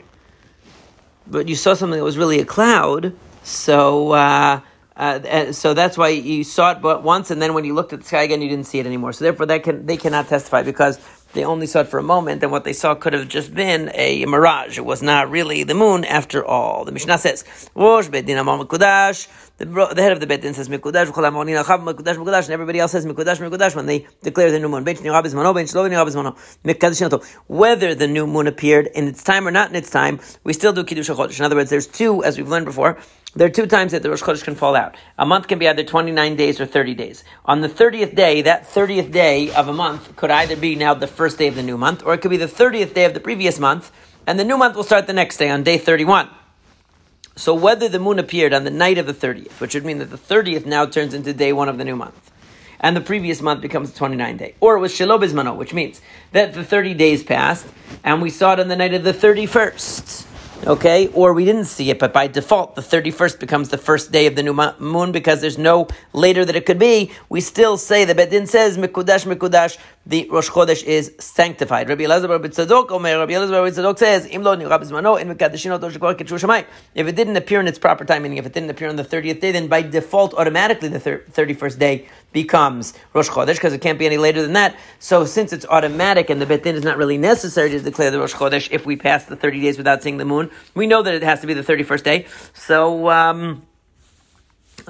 but 1.27 1.49
you 1.49 1.55
saw 1.55 1.75
something 1.75 1.99
that 1.99 2.05
was 2.05 2.19
really 2.19 2.41
a 2.41 2.47
cloud. 2.47 3.15
So. 3.43 4.13
Uh, 4.13 4.61
uh, 4.97 5.51
so 5.51 5.73
that's 5.73 5.97
why 5.97 6.09
you 6.09 6.45
saw 6.45 6.73
it 6.73 6.83
but 6.83 7.03
once, 7.03 7.31
and 7.31 7.41
then 7.41 7.55
when 7.55 7.65
you 7.65 7.73
looked 7.73 7.95
at 7.95 8.01
the 8.01 8.05
sky 8.05 8.25
again, 8.25 8.43
you 8.43 8.51
didn't 8.51 8.67
see 8.67 8.81
it 8.81 8.85
anymore. 8.85 9.15
So 9.15 9.25
therefore, 9.25 9.47
that 9.47 9.63
can 9.63 9.87
they 9.87 9.97
cannot 9.97 10.29
testify 10.29 10.63
because 10.63 10.99
they 11.33 11.45
only 11.45 11.67
saw 11.67 11.81
it 11.81 11.89
for 11.89 11.99
a 11.99 12.03
moment, 12.03 12.43
and 12.43 12.51
what 12.51 12.65
they 12.65 12.73
saw 12.73 12.95
could 12.95 13.13
have 13.13 13.29
just 13.29 13.55
been 13.55 13.91
a 13.95 14.25
mirage. 14.27 14.79
It 14.79 14.85
was 14.85 15.03
not 15.03 15.31
really 15.31 15.63
the 15.63 15.75
moon 15.75 16.05
after 16.05 16.45
all. 16.45 16.85
The 16.85 16.93
Mishnah 16.93 17.19
says, 17.19 17.45
the, 19.61 19.67
the 19.67 20.03
head 20.03 20.13
of 20.13 20.21
the 20.21 20.27
Bet 20.27 20.41
Din 20.41 20.55
says 20.55 20.71
Mikudash, 20.71 21.07
Mikudash, 21.07 22.17
Mikudash, 22.17 22.45
and 22.45 22.51
everybody 22.51 22.79
else 22.79 22.93
says 22.93 23.05
Mikudash, 23.05 23.47
Mikudash 23.47 23.77
when 23.77 23.85
they 23.85 24.07
declare 24.23 24.51
the 24.51 24.59
new 24.59 24.71
moon. 24.71 24.85
Whether 27.47 27.95
the 27.95 28.07
new 28.07 28.27
moon 28.27 28.47
appeared 28.47 28.87
in 28.87 29.07
its 29.07 29.23
time 29.23 29.47
or 29.47 29.51
not 29.51 29.69
in 29.69 29.77
its 29.77 29.91
time, 29.91 30.19
we 30.45 30.55
still 30.55 30.73
do 30.73 30.83
Kiddush 30.83 31.11
HaChodesh. 31.11 31.39
In 31.39 31.45
other 31.45 31.57
words, 31.57 31.69
there's 31.69 31.87
two, 31.87 32.25
as 32.25 32.39
we've 32.39 32.49
learned 32.49 32.65
before, 32.65 32.99
there 33.35 33.47
are 33.47 33.51
two 33.51 33.67
times 33.67 33.93
that 33.93 34.03
the 34.03 34.11
Rosh 34.11 34.23
Chodesh 34.23 34.43
can 34.43 34.57
fall 34.57 34.75
out. 34.75 34.97
A 35.17 35.25
month 35.25 35.47
can 35.47 35.61
be 35.61 35.69
either 35.69 35.85
29 35.85 36.35
days 36.35 36.61
or 36.61 36.67
30 36.67 36.95
days. 36.95 37.23
On 37.45 37.61
the 37.61 37.69
30th 37.69 38.17
day, 38.17 38.43
that 38.43 38.69
30th 38.69 39.13
day 39.13 39.53
of 39.53 39.69
a 39.69 39.73
month 39.73 40.17
could 40.17 40.33
either 40.33 40.57
be 40.57 40.75
now 40.75 40.95
the 40.95 41.07
first 41.07 41.39
day 41.39 41.47
of 41.47 41.55
the 41.55 41.63
new 41.63 41.79
month, 41.79 42.03
or 42.05 42.13
it 42.13 42.19
could 42.23 42.31
be 42.31 42.37
the 42.37 42.47
30th 42.47 42.93
day 42.93 43.05
of 43.05 43.15
the 43.15 43.21
previous 43.21 43.61
month, 43.61 43.93
and 44.27 44.39
the 44.39 44.45
new 44.45 44.57
month 44.57 44.75
will 44.75 44.83
start 44.83 45.07
the 45.07 45.13
next 45.13 45.37
day 45.37 45.49
on 45.49 45.63
day 45.63 45.79
31. 45.79 46.29
So 47.37 47.55
whether 47.55 47.89
the 47.89 48.01
moon 48.01 48.19
appeared 48.19 48.53
on 48.53 48.65
the 48.65 48.71
night 48.71 48.99
of 48.99 49.07
the 49.07 49.15
30th, 49.15 49.61
which 49.61 49.75
would 49.75 49.85
mean 49.85 49.99
that 49.99 50.11
the 50.11 50.19
30th 50.19 50.67
now 50.67 50.85
turns 50.85 51.15
into 51.15 51.33
day 51.33 51.53
one 51.53 51.69
of 51.69 51.79
the 51.79 51.85
new 51.85 51.95
month, 51.95 52.33
and 52.81 52.97
the 52.97 53.01
previous 53.01 53.41
month 53.41 53.61
becomes 53.61 53.93
the 53.93 53.99
29 53.99 54.39
day, 54.39 54.55
or 54.59 54.77
it 54.77 54.81
was 54.81 54.93
Shalobizmano, 54.93 55.57
which 55.57 55.73
means 55.73 56.01
that 56.33 56.53
the 56.53 56.65
30 56.65 56.95
days 56.95 57.23
passed, 57.23 57.67
and 58.03 58.21
we 58.21 58.29
saw 58.29 58.55
it 58.55 58.61
on 58.61 58.67
the 58.67 58.77
night 58.77 58.93
of 58.93 59.05
the 59.05 59.15
31st 59.15 60.27
okay? 60.67 61.09
Or 61.09 61.33
we 61.33 61.45
didn't 61.45 61.67
see 61.67 61.91
it, 61.91 61.99
but 61.99 62.13
by 62.13 62.27
default, 62.27 62.75
the 62.75 62.83
31st 62.83 63.39
becomes 63.39 63.69
the 63.69 63.79
first 63.79 64.13
day 64.13 64.27
of 64.27 64.37
the 64.37 64.43
new 64.43 64.55
moon 64.79 65.13
because 65.13 65.41
there's 65.41 65.59
no 65.59 65.89
later 66.13 66.45
that 66.45 66.57
it 66.57 66.67
could 66.67 66.79
be. 66.79 67.11
We 67.29 67.41
still 67.41 67.77
say 67.77 68.05
the 68.05 68.15
Bedin 68.15 68.47
says, 68.49 68.77
Mikudash, 68.77 69.27
Mikudash, 69.33 69.79
the 70.07 70.29
Rosh 70.31 70.49
Chodesh 70.51 70.83
is 70.83 71.15
sanctified. 71.19 71.89
Rabbi 71.89 72.05
Elazar 72.05 72.29
Rabbi 72.29 72.49
Tzadok, 72.49 72.91
Omer, 72.91 73.19
Rabbi 73.19 73.33
Elazar 73.33 73.63
Rabbi 73.63 73.71
Tzadok 73.71 73.99
says, 73.99 74.27
Imlo 74.27 74.57
Nirab 74.57 75.21
in 75.21 75.29
Mekadashino 75.29 76.65
If 76.95 77.07
it 77.07 77.17
didn't 77.17 77.37
appear 77.37 77.61
in 77.61 77.69
its 77.69 77.79
proper 77.79 78.05
time, 78.05 78.23
meaning 78.23 78.39
if 78.39 78.47
it 78.47 78.53
didn't 78.53 78.71
appear 78.71 78.89
on 78.89 78.97
the 78.97 79.05
30th 79.05 79.41
day, 79.41 79.53
then 79.53 79.69
by 79.69 79.83
default, 79.83 80.35
automatically 80.35 80.89
the 80.89 80.99
31st 80.99 81.79
day 81.79 82.09
becomes 82.33 82.95
Rosh 83.13 83.29
Chodesh 83.29 83.55
because 83.55 83.73
it 83.73 83.81
can't 83.81 83.99
be 83.99 84.07
any 84.07 84.19
later 84.19 84.43
than 84.43 84.53
that. 84.55 84.77
So 84.99 85.25
since 85.25 85.53
it's 85.53 85.67
automatic 85.67 86.31
and 86.31 86.41
the 86.41 86.47
Bet 86.47 86.63
Din 86.63 86.75
is 86.75 86.85
not 86.85 86.97
really 86.97 87.19
necessary 87.19 87.71
to 87.71 87.81
declare 87.81 88.11
the 88.11 88.21
Rosh 88.21 88.35
Chodesh 88.35 88.69
if 88.71 88.87
we 88.87 88.97
pass 88.97 89.25
the 89.25 89.37
30 89.37 89.61
days 89.61 89.79
without 89.79 90.03
seeing 90.03 90.19
the 90.19 90.25
moon, 90.25 90.51
we 90.75 90.87
know 90.87 91.03
that 91.03 91.15
it 91.15 91.23
has 91.23 91.41
to 91.41 91.47
be 91.47 91.55
the 91.55 91.63
31st 91.63 92.05
day. 92.05 92.27
So, 92.55 93.11
um, 93.11 93.63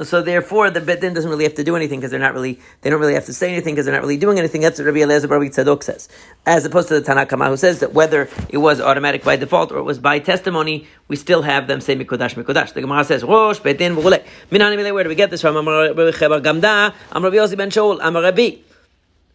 so 0.06 0.22
therefore, 0.22 0.70
the 0.70 0.80
Bet 0.80 1.00
Din 1.00 1.14
doesn't 1.14 1.30
really 1.30 1.44
have 1.44 1.54
to 1.54 1.64
do 1.64 1.76
anything 1.76 2.00
because 2.00 2.10
they're 2.10 2.20
not 2.20 2.34
really, 2.34 2.60
they 2.82 2.90
don't 2.90 3.00
really 3.00 3.14
have 3.14 3.26
to 3.26 3.32
say 3.32 3.52
anything 3.52 3.74
because 3.74 3.86
they're 3.86 3.94
not 3.94 4.02
really 4.02 4.16
doing 4.16 4.38
anything. 4.38 4.60
That's 4.60 4.78
what 4.78 4.86
Rabbi 4.86 5.00
Eliezer 5.00 5.28
Rabbi 5.28 5.46
Tzadok 5.46 5.82
says. 5.82 6.08
As 6.46 6.64
opposed 6.64 6.88
to 6.88 6.94
the 6.94 7.02
Tanna 7.02 7.26
Kamma 7.26 7.48
who 7.48 7.56
says 7.56 7.80
that 7.80 7.92
whether 7.92 8.28
it 8.48 8.58
was 8.58 8.80
automatic 8.80 9.24
by 9.24 9.36
default 9.36 9.72
or 9.72 9.78
it 9.78 9.84
was 9.84 9.98
by 9.98 10.18
testimony, 10.18 10.86
we 11.08 11.16
still 11.16 11.42
have 11.42 11.66
them 11.66 11.80
say 11.80 11.96
Mikodash, 11.96 12.34
Mikodash. 12.34 12.72
The 12.72 12.80
Gemara 12.80 13.04
says, 13.04 13.22
Rosh, 13.24 13.58
Bet 13.58 13.78
Din, 13.78 13.96
where 13.96 14.22
do 14.52 15.08
we 15.08 15.14
get 15.14 15.30
this 15.30 15.40
from? 15.40 15.54
Chebar 15.54 16.40
Gamda, 16.42 16.94
Rabbi 17.14 17.36
Yossi 17.36 17.56
ben 17.56 17.70
Shaul, 17.70 17.98
Amar 18.02 18.22
Rabbi. 18.22 18.56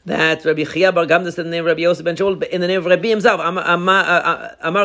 That 0.08 0.46
Rabbi 0.46 0.66
Chia 0.66 0.92
Bar 0.92 1.06
Gamda 1.08 1.34
said 1.34 1.46
the 1.46 1.50
name 1.50 1.62
of 1.62 1.66
Rabbi 1.66 1.82
Yosef 1.82 2.06
ben 2.06 2.16
Shaul 2.16 2.44
in 2.44 2.62
the 2.62 2.68
name 2.68 2.78
of 2.78 2.86
Rabbi 2.86 3.08
himself. 3.08 3.42
Amar 3.42 3.64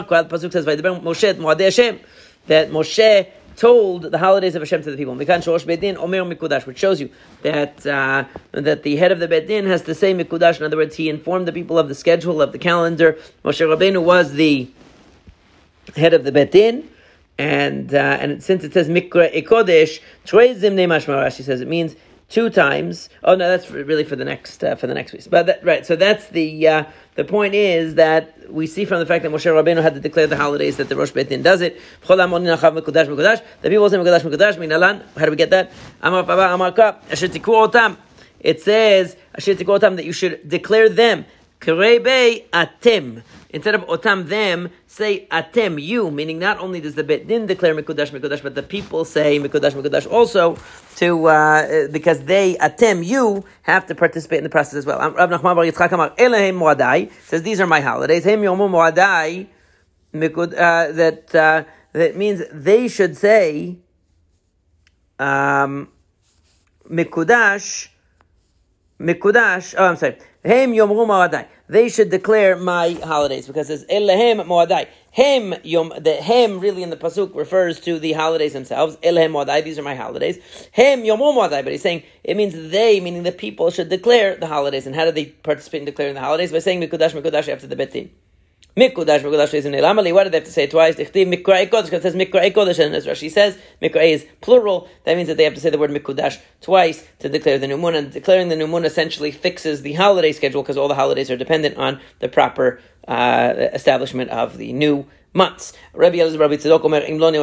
Kwad 0.04 0.28
Pasuk 0.30 0.50
says, 0.50 0.64
Moshe 0.64 1.34
Moadei 1.34 1.64
Hashem, 1.64 2.00
that 2.46 2.70
Moshe 2.70 3.26
told 3.60 4.04
the 4.04 4.16
holidays 4.16 4.54
of 4.54 4.62
Hashem 4.62 4.82
to 4.84 4.90
the 4.90 4.96
people. 4.96 5.14
Mikan 5.14 5.42
Bedin 5.66 5.98
Omer 5.98 6.24
Mikudash, 6.24 6.64
which 6.64 6.78
shows 6.78 6.98
you 6.98 7.10
that 7.42 7.86
uh, 7.86 8.24
that 8.52 8.82
the 8.84 8.96
head 8.96 9.12
of 9.12 9.18
the 9.18 9.28
Bedin 9.28 9.66
has 9.66 9.82
to 9.82 9.94
say 9.94 10.14
Mikudash. 10.14 10.58
In 10.58 10.64
other 10.64 10.78
words, 10.78 10.96
he 10.96 11.10
informed 11.10 11.46
the 11.46 11.52
people 11.52 11.78
of 11.78 11.86
the 11.88 11.94
schedule 11.94 12.40
of 12.40 12.52
the 12.52 12.58
calendar. 12.58 13.18
Moshe 13.44 13.60
Rabbeinu 13.60 14.02
was 14.02 14.32
the 14.32 14.70
head 15.94 16.14
of 16.14 16.24
the 16.24 16.32
Bedin. 16.32 16.86
And 17.36 17.92
uh, 17.94 17.98
and 17.98 18.42
since 18.42 18.64
it 18.64 18.72
says 18.72 18.88
Mikra 18.88 19.30
Ekodesh, 19.34 20.00
Troy 20.24 20.54
Zimne 20.54 20.86
Mashmarash, 20.88 21.36
he 21.36 21.42
says 21.42 21.60
it 21.60 21.68
means 21.68 21.96
two 22.30 22.48
times. 22.48 23.10
Oh 23.22 23.34
no, 23.34 23.46
that's 23.46 23.70
really 23.70 24.04
for 24.04 24.16
the 24.16 24.24
next 24.24 24.64
uh, 24.64 24.74
for 24.74 24.86
the 24.86 24.94
next 24.94 25.12
week. 25.12 25.26
But 25.28 25.46
that, 25.46 25.64
right, 25.64 25.84
so 25.84 25.96
that's 25.96 26.28
the 26.28 26.66
uh, 26.66 26.84
the 27.20 27.24
point 27.24 27.54
is 27.54 27.96
that 27.96 28.50
we 28.50 28.66
see 28.66 28.86
from 28.86 28.98
the 28.98 29.04
fact 29.04 29.24
that 29.24 29.30
Moshe 29.30 29.44
Rabbeinu 29.44 29.82
had 29.82 29.92
to 29.92 30.00
declare 30.00 30.26
the 30.26 30.38
holidays 30.38 30.78
that 30.78 30.88
the 30.88 30.96
Rosh 30.96 31.10
Beit 31.10 31.28
Din 31.28 31.42
does 31.42 31.60
it. 31.60 31.78
The 32.06 32.16
people 32.16 32.38
say 33.90 33.98
Mekudash 33.98 34.22
Mekudash 34.22 34.56
Minalan. 34.56 35.02
How 35.18 35.26
do 35.26 35.30
we 35.30 35.36
get 35.36 35.50
that? 35.50 35.70
It 38.40 38.62
says 38.62 39.16
that 39.34 40.02
you 40.06 40.12
should 40.14 40.48
declare 40.48 40.88
them. 40.88 41.26
Kerebe 41.60 42.48
atem. 42.52 43.22
Instead 43.50 43.74
of 43.74 43.82
otam 43.82 44.28
them, 44.28 44.70
say 44.86 45.26
atem 45.30 45.80
you, 45.80 46.10
meaning 46.10 46.38
not 46.38 46.58
only 46.58 46.80
does 46.80 46.94
the 46.94 47.04
bet 47.04 47.26
din 47.26 47.46
declare 47.46 47.74
mikudash 47.74 48.10
mikudash, 48.10 48.42
but 48.42 48.54
the 48.54 48.62
people 48.62 49.04
say 49.04 49.38
mikudash 49.38 49.72
mikudash 49.72 50.10
also 50.10 50.56
to 50.96 51.26
uh, 51.26 51.88
because 51.88 52.24
they 52.24 52.54
atem 52.56 53.04
you 53.04 53.44
have 53.62 53.86
to 53.86 53.94
participate 53.94 54.38
in 54.38 54.44
the 54.44 54.50
process 54.50 54.74
as 54.74 54.86
well. 54.86 54.98
Rav 54.98 55.28
Nachman 55.28 55.54
Bar 55.54 55.64
Yitzchak 55.64 55.92
Amar 55.92 56.14
Elohim 56.16 56.56
Moadai 56.58 57.12
says 57.24 57.42
these 57.42 57.60
are 57.60 57.66
my 57.66 57.80
holidays. 57.80 58.24
Hem 58.24 58.40
yomu 58.40 58.68
Moadai 58.70 59.46
uh, 60.14 60.92
that 60.92 61.34
uh, 61.34 61.64
that 61.92 62.16
means 62.16 62.42
they 62.52 62.88
should 62.88 63.16
say 63.16 63.76
um, 65.18 65.88
mikudash 66.88 67.88
mikudash. 69.00 69.74
Oh, 69.78 69.86
I'm 69.86 69.96
sorry. 69.96 70.18
Hem 70.44 70.72
yomru 70.72 71.06
moadai. 71.06 71.46
They 71.68 71.88
should 71.88 72.10
declare 72.10 72.56
my 72.56 72.92
holidays 72.92 73.46
because 73.46 73.70
it's 73.70 73.84
elahem 73.84 74.44
moadai. 74.46 74.88
Hem 75.12 75.54
yom. 75.62 75.92
The 75.98 76.16
hem 76.16 76.60
really 76.60 76.82
in 76.82 76.90
the 76.90 76.96
pasuk 76.96 77.34
refers 77.34 77.80
to 77.80 77.98
the 77.98 78.12
holidays 78.12 78.52
themselves. 78.52 78.96
Elahem 78.98 79.32
moadai. 79.32 79.64
These 79.64 79.78
are 79.78 79.82
my 79.82 79.94
holidays. 79.94 80.38
Hem 80.72 81.02
yomru 81.02 81.34
moadai. 81.34 81.64
But 81.64 81.72
he's 81.72 81.82
saying 81.82 82.02
it 82.24 82.36
means 82.36 82.70
they, 82.70 83.00
meaning 83.00 83.22
the 83.22 83.32
people, 83.32 83.70
should 83.70 83.88
declare 83.88 84.36
the 84.36 84.46
holidays. 84.46 84.86
And 84.86 84.94
how 84.94 85.04
do 85.04 85.12
they 85.12 85.26
participate 85.26 85.80
in 85.80 85.86
declaring 85.86 86.14
the 86.14 86.20
holidays? 86.20 86.52
By 86.52 86.58
saying 86.58 86.80
mikudash 86.80 87.20
mikudash 87.20 87.48
after 87.48 87.66
the 87.66 87.76
betin. 87.76 88.10
Mikudash, 88.80 89.20
Mikudash 89.20 89.52
is 89.52 89.66
in 89.66 89.72
Elamali. 89.74 90.14
Why 90.14 90.24
did 90.24 90.32
they 90.32 90.38
have 90.38 90.46
to 90.46 90.52
say 90.52 90.64
it 90.64 90.70
twice? 90.70 90.96
Dichtiv 90.96 91.30
Mikra 91.30 91.68
Kodesh, 91.68 91.84
because 91.84 91.92
it 91.92 92.02
says 92.02 92.14
Mikra 92.14 92.50
Kodesh, 92.50 92.82
and 92.82 92.94
as 92.94 93.06
Rashi 93.06 93.30
says, 93.30 93.58
Mikra 93.82 94.10
is 94.10 94.26
plural. 94.40 94.88
That 95.04 95.16
means 95.16 95.28
that 95.28 95.36
they 95.36 95.44
have 95.44 95.52
to 95.54 95.60
say 95.60 95.68
the 95.68 95.76
word 95.76 95.90
Mikudash 95.90 96.40
twice 96.62 97.06
to 97.18 97.28
declare 97.28 97.58
the 97.58 97.68
new 97.68 97.76
moon, 97.76 97.94
and 97.94 98.10
declaring 98.10 98.48
the 98.48 98.56
new 98.56 98.66
moon 98.66 98.86
essentially 98.86 99.32
fixes 99.32 99.82
the 99.82 99.92
holiday 99.92 100.32
schedule 100.32 100.62
because 100.62 100.78
all 100.78 100.88
the 100.88 100.94
holidays 100.94 101.30
are 101.30 101.36
dependent 101.36 101.76
on 101.76 102.00
the 102.20 102.28
proper 102.28 102.80
uh, 103.06 103.52
establishment 103.74 104.30
of 104.30 104.56
the 104.56 104.72
new 104.72 105.06
months. 105.34 105.74
Rabbi 105.92 106.18
Rabbi 106.18 106.54
Tzadok 106.54 106.84
Omer 106.84 107.00
Im 107.00 107.18
Lo 107.18 107.28
in 107.28 107.34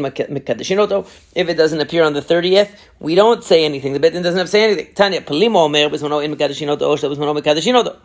Mikadeshinoto. 0.00 1.06
If 1.34 1.48
it 1.48 1.54
doesn't 1.54 1.80
appear 1.80 2.02
on 2.02 2.14
the 2.14 2.22
thirtieth, 2.22 2.80
we 2.98 3.14
don't 3.14 3.44
say 3.44 3.64
anything. 3.64 3.92
The 3.92 4.00
Bedin 4.00 4.22
doesn't 4.22 4.38
have 4.38 4.46
to 4.46 4.50
say 4.50 4.64
anything. 4.64 4.94
Tanya 4.94 5.20
Palimo 5.20 5.66
Omer 5.66 5.90
Bizmano 5.90 6.24
in 6.24 6.34
Mikadeshinoto 6.34 6.80
Osha 6.80 7.14
Bizmano 7.14 7.38
Mikadeshinoto. 7.38 7.96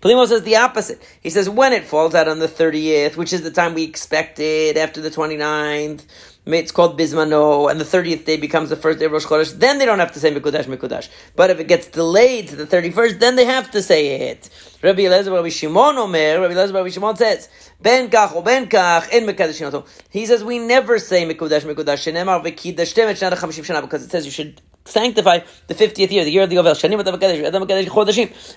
Palimo 0.00 0.26
says 0.26 0.42
the 0.42 0.56
opposite. 0.56 1.02
He 1.20 1.30
says 1.30 1.50
when 1.50 1.72
it 1.72 1.84
falls 1.84 2.14
out 2.14 2.28
on 2.28 2.38
the 2.38 2.46
30th, 2.46 3.16
which 3.16 3.32
is 3.32 3.42
the 3.42 3.50
time 3.50 3.74
we 3.74 3.82
expected 3.82 4.76
after 4.76 5.00
the 5.00 5.10
29th, 5.10 6.04
it's 6.46 6.72
called 6.72 6.98
Bismano, 6.98 7.70
and 7.70 7.80
the 7.80 7.84
30th 7.84 8.24
day 8.24 8.36
becomes 8.36 8.70
the 8.70 8.76
first 8.76 9.00
day 9.00 9.04
of 9.04 9.12
Rosh 9.12 9.26
Chodesh, 9.26 9.58
then 9.58 9.78
they 9.78 9.84
don't 9.84 9.98
have 9.98 10.12
to 10.12 10.20
say 10.20 10.32
Mikudash, 10.32 10.64
Mikudash. 10.64 11.08
But 11.36 11.50
if 11.50 11.60
it 11.60 11.68
gets 11.68 11.88
delayed 11.88 12.48
to 12.48 12.56
the 12.56 12.64
31st, 12.64 13.18
then 13.18 13.36
they 13.36 13.44
have 13.44 13.70
to 13.72 13.82
say 13.82 14.30
it. 14.30 14.48
Rabbi 14.82 15.02
Elazar, 15.02 15.34
Rabbi 15.34 15.48
Shimon 15.48 15.98
Omer, 15.98 16.40
Rabbi 16.40 16.54
Elazar, 16.54 16.74
Rabbi 16.74 16.88
Shimon 16.90 17.16
says, 17.16 17.48
Ben 17.82 18.08
kach 18.08 18.34
o 18.34 18.40
ben 18.40 18.66
kach 18.68 19.10
in 19.10 19.26
Mekadesh 19.26 19.86
He 20.10 20.24
says 20.26 20.42
we 20.44 20.58
never 20.58 20.98
say 20.98 21.26
Mikudash, 21.26 21.62
Mikudash, 21.62 22.12
Shenemar 22.12 22.42
v'kidash 22.42 22.94
temet 22.94 23.18
shnat 23.18 23.32
shana, 23.32 23.82
because 23.82 24.04
it 24.04 24.10
says 24.10 24.24
you 24.24 24.30
should 24.30 24.62
sanctify 24.88 25.40
the 25.66 25.74
50th 25.74 26.10
year, 26.10 26.24
the 26.24 26.32
year 26.32 26.42
of 26.42 26.50
the 26.50 26.56
Yovel, 26.56 26.74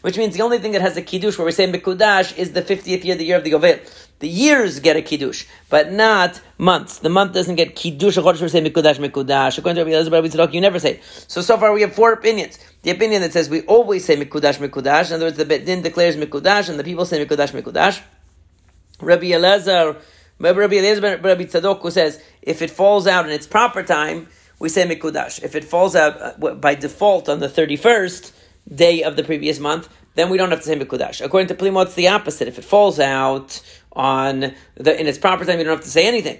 which 0.02 0.18
means 0.18 0.36
the 0.36 0.42
only 0.42 0.60
thing 0.60 0.72
that 0.72 0.82
has 0.82 0.98
a 0.98 1.02
kiddush 1.02 1.38
where 1.38 1.46
we 1.46 1.52
say 1.52 1.72
Mikudash 1.72 2.38
is 2.38 2.54
the 2.54 2.62
50th 2.62 3.04
year, 3.04 3.16
the 3.16 3.26
year 3.26 3.38
of 3.38 3.44
the 3.44 3.52
Yovel. 3.52 3.80
The 4.22 4.28
years 4.28 4.80
get 4.80 4.96
a 4.96 5.02
kiddush, 5.02 5.48
but 5.68 5.92
not 5.92 6.40
months. 6.60 7.00
The 7.00 7.10
month 7.10 7.34
doesn't 7.34 7.56
get 7.56 7.76
kiddush. 7.76 8.18
We 8.18 8.50
say 8.50 8.62
mikudash 8.62 9.00
mikudash. 9.00 9.58
According 9.58 9.84
to 9.84 10.50
you 10.54 10.62
never 10.62 10.78
say. 10.78 11.00
So 11.28 11.42
so 11.42 11.58
far 11.58 11.74
we 11.74 11.82
have 11.82 11.96
four 11.96 12.14
opinions. 12.14 12.60
The 12.84 12.92
opinion 12.92 13.24
that 13.24 13.34
says 13.34 13.50
we 13.50 13.62
always 13.64 14.06
say 14.06 14.16
mikudash 14.16 14.60
mikudash. 14.60 15.08
In 15.08 15.16
other 15.16 15.26
words, 15.26 15.38
the 15.38 15.46
Bet 15.46 15.66
din 15.66 15.82
declares 15.82 16.18
mikudash, 16.18 16.70
and 16.70 16.78
the 16.78 16.84
people 16.84 17.04
say 17.06 17.26
mikudash 17.26 17.60
mikudash. 17.60 18.00
Rabbi 19.02 19.32
Elazar, 19.32 20.00
Rabbi 20.40 20.76
Elazar, 20.76 21.24
Rabbi 21.24 21.46
Tzadok, 21.46 21.82
who 21.82 21.90
says 21.90 22.22
if 22.44 22.62
it 22.62 22.70
falls 22.70 23.08
out 23.08 23.26
in 23.26 23.32
its 23.32 23.48
proper 23.48 23.82
time, 23.82 24.28
we 24.62 24.70
say 24.70 24.84
mikudash. 24.88 25.44
If 25.44 25.56
it 25.56 25.64
falls 25.64 25.96
out 25.96 26.14
uh, 26.22 26.56
by 26.56 26.76
default 26.76 27.28
on 27.28 27.40
the 27.40 27.50
thirty 27.50 27.76
first 27.76 28.34
day 28.84 29.02
of 29.04 29.16
the 29.16 29.24
previous 29.24 29.60
month, 29.60 29.90
then 30.16 30.30
we 30.30 30.38
don't 30.38 30.52
have 30.52 30.60
to 30.60 30.66
say 30.66 30.78
mikudash. 30.78 31.20
According 31.26 31.48
to 31.48 31.56
Plimo, 31.56 31.84
it's 31.84 31.96
the 31.96 32.08
opposite. 32.08 32.48
If 32.48 32.60
it 32.60 32.64
falls 32.64 33.00
out 33.00 33.60
on 33.92 34.54
the, 34.76 35.00
in 35.00 35.08
its 35.08 35.18
proper 35.18 35.44
time, 35.46 35.58
you 35.58 35.66
don't 35.66 35.78
have 35.78 35.84
to 35.84 35.90
say 35.90 36.08
anything. 36.08 36.40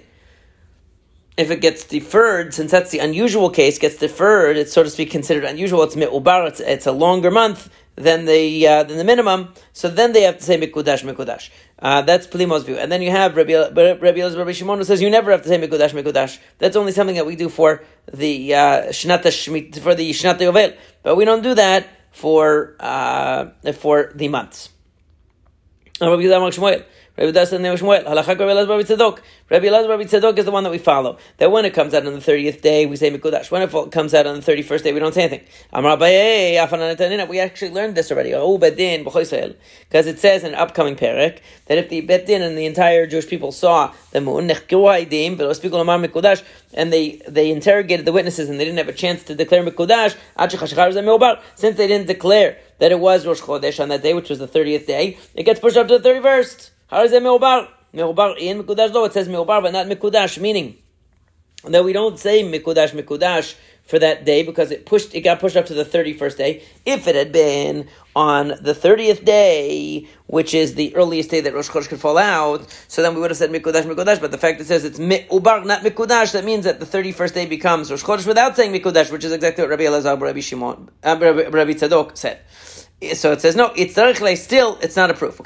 If 1.36 1.50
it 1.50 1.60
gets 1.60 1.84
deferred, 1.84 2.54
since 2.54 2.70
that's 2.70 2.90
the 2.90 3.00
unusual 3.00 3.50
case, 3.50 3.78
gets 3.78 3.96
deferred, 3.96 4.56
it's 4.56 4.72
so 4.72 4.82
to 4.82 4.90
speak 4.90 5.10
considered 5.10 5.44
unusual. 5.44 5.82
It's 5.82 5.96
mi'ubar, 5.96 6.46
it's, 6.46 6.60
it's 6.60 6.86
a 6.86 6.92
longer 6.92 7.30
month 7.30 7.70
than 7.96 8.24
the 8.24 8.66
uh, 8.66 8.82
than 8.84 8.98
the 8.98 9.04
minimum. 9.04 9.54
So 9.72 9.88
then 9.88 10.12
they 10.12 10.22
have 10.22 10.38
to 10.38 10.42
say 10.42 10.58
mikudash 10.60 11.04
mikudash. 11.04 11.50
Uh, 11.78 12.02
that's 12.02 12.26
Plimo's 12.26 12.64
view. 12.64 12.76
And 12.76 12.90
then 12.90 13.02
you 13.02 13.10
have 13.10 13.36
Rabbi 13.36 13.54
Rabbi 13.54 13.98
Rabbi 14.00 14.52
Shimon 14.52 14.78
who 14.78 14.84
says 14.84 15.02
you 15.02 15.10
never 15.10 15.30
have 15.30 15.42
to 15.42 15.48
say 15.48 15.58
mikudash 15.58 15.90
mikudash. 15.90 16.38
That's 16.58 16.76
only 16.76 16.92
something 16.92 17.16
that 17.16 17.26
we 17.26 17.36
do 17.36 17.48
for 17.48 17.82
the 18.12 18.54
uh, 18.54 18.82
shnata 18.88 19.80
for 19.80 19.94
the 19.94 20.10
shnata 20.10 20.40
yovel, 20.40 20.76
but 21.02 21.16
we 21.16 21.24
don't 21.24 21.42
do 21.42 21.54
that 21.54 21.88
for 22.10 22.76
uh, 22.80 23.50
for 23.72 24.12
the 24.14 24.28
months. 24.28 24.70
Rabbi 27.14 27.30
Das 27.30 27.52
and 27.52 27.62
Shmuel. 27.62 28.06
Halacha 28.06 28.28
Rabbi 28.28 28.44
Elazar 28.44 28.68
Rabbi 28.70 28.82
Tzadok. 28.84 29.18
Rabbi 29.50 29.66
Elazar 29.66 29.88
Rabbi 29.90 30.04
Tzadok 30.04 30.38
is 30.38 30.46
the 30.46 30.50
one 30.50 30.64
that 30.64 30.70
we 30.70 30.78
follow. 30.78 31.18
That 31.36 31.52
when 31.52 31.66
it 31.66 31.74
comes 31.74 31.92
out 31.92 32.06
on 32.06 32.14
the 32.14 32.22
thirtieth 32.22 32.62
day, 32.62 32.86
we 32.86 32.96
say 32.96 33.10
Mikudash. 33.10 33.50
When 33.50 33.60
it 33.60 33.92
comes 33.92 34.14
out 34.14 34.26
on 34.26 34.36
the 34.36 34.40
thirty 34.40 34.62
first 34.62 34.82
day, 34.82 34.94
we 34.94 35.00
don't 35.00 35.12
say 35.12 35.24
anything. 35.24 35.46
Amar 35.74 35.98
We 35.98 37.38
actually 37.38 37.70
learned 37.70 37.96
this 37.96 38.10
already. 38.10 38.32
Oh, 38.32 38.56
bedin 38.58 39.04
because 39.04 40.06
it 40.06 40.18
says 40.20 40.42
in 40.42 40.54
an 40.54 40.58
upcoming 40.58 40.96
parak 40.96 41.40
that 41.66 41.76
if 41.76 41.90
the 41.90 42.00
bedin 42.00 42.40
and 42.40 42.56
the 42.56 42.64
entire 42.64 43.06
Jewish 43.06 43.28
people 43.28 43.52
saw 43.52 43.92
the 44.12 44.22
moon, 44.22 44.50
and 46.74 46.92
they 46.92 47.20
they 47.28 47.50
interrogated 47.50 48.06
the 48.06 48.12
witnesses 48.12 48.48
and 48.48 48.58
they 48.58 48.64
didn't 48.64 48.78
have 48.78 48.88
a 48.88 48.92
chance 48.94 49.22
to 49.24 49.34
declare 49.34 49.62
Mikudash, 49.62 50.16
since 51.56 51.76
they 51.76 51.86
didn't 51.86 52.06
declare 52.06 52.56
that 52.78 52.90
it 52.90 52.98
was 52.98 53.26
Rosh 53.26 53.42
Chodesh 53.42 53.80
on 53.80 53.90
that 53.90 54.02
day, 54.02 54.14
which 54.14 54.30
was 54.30 54.38
the 54.38 54.48
30th 54.48 54.86
day, 54.86 55.18
it 55.34 55.42
gets 55.42 55.60
pushed 55.60 55.76
up 55.76 55.88
to 55.88 55.98
the 55.98 56.08
31st. 56.08 56.70
How 56.92 57.04
is 57.04 57.12
it 57.12 57.22
Me'obar? 57.22 57.68
Me'obar 57.94 58.36
in 58.38 58.62
Mikudash, 58.62 58.92
though 58.92 59.06
it 59.06 59.14
says 59.14 59.26
Me'obar, 59.26 59.62
but 59.62 59.72
not 59.72 59.86
Mikudash, 59.86 60.38
meaning 60.38 60.76
that 61.64 61.82
we 61.82 61.94
don't 61.94 62.18
say 62.18 62.42
Mikudash, 62.42 62.90
Mikudash 62.90 63.54
for 63.82 63.98
that 63.98 64.26
day 64.26 64.42
because 64.42 64.70
it 64.70 64.84
pushed, 64.84 65.14
it 65.14 65.22
got 65.22 65.40
pushed 65.40 65.56
up 65.56 65.64
to 65.64 65.72
the 65.72 65.86
31st 65.86 66.36
day. 66.36 66.62
If 66.84 67.08
it 67.08 67.14
had 67.14 67.32
been 67.32 67.88
on 68.14 68.48
the 68.48 68.74
30th 68.74 69.24
day, 69.24 70.06
which 70.26 70.52
is 70.52 70.74
the 70.74 70.94
earliest 70.94 71.30
day 71.30 71.40
that 71.40 71.54
Rosh 71.54 71.70
Chodesh 71.70 71.88
could 71.88 71.98
fall 71.98 72.18
out, 72.18 72.70
so 72.88 73.00
then 73.00 73.14
we 73.14 73.22
would 73.22 73.30
have 73.30 73.38
said 73.38 73.48
Mikudash, 73.48 73.84
Mikudash, 73.84 74.20
but 74.20 74.30
the 74.30 74.36
fact 74.36 74.60
it 74.60 74.66
says 74.66 74.84
it's 74.84 74.98
Me'ubar, 74.98 75.64
not 75.64 75.80
Mikudash, 75.80 76.32
that 76.32 76.44
means 76.44 76.66
that 76.66 76.78
the 76.78 76.84
31st 76.84 77.32
day 77.32 77.46
becomes 77.46 77.90
Rosh 77.90 78.02
Chodesh 78.02 78.26
without 78.26 78.54
saying 78.54 78.70
Mikudash, 78.70 79.10
which 79.10 79.24
is 79.24 79.32
exactly 79.32 79.64
what 79.64 79.70
Rabbi 79.70 79.84
Elazar, 79.84 80.20
Rabbi 80.20 80.40
Shimon, 80.40 80.90
uh, 81.02 81.16
Rabbi, 81.18 81.44
Rabbi 81.44 81.72
Tzadok 81.72 82.18
said. 82.18 82.40
So 83.14 83.32
it 83.32 83.40
says 83.40 83.56
no. 83.56 83.72
It's 83.74 83.94
still 84.36 84.78
it's 84.80 84.96
not 84.96 85.10
a 85.10 85.14
proof. 85.14 85.40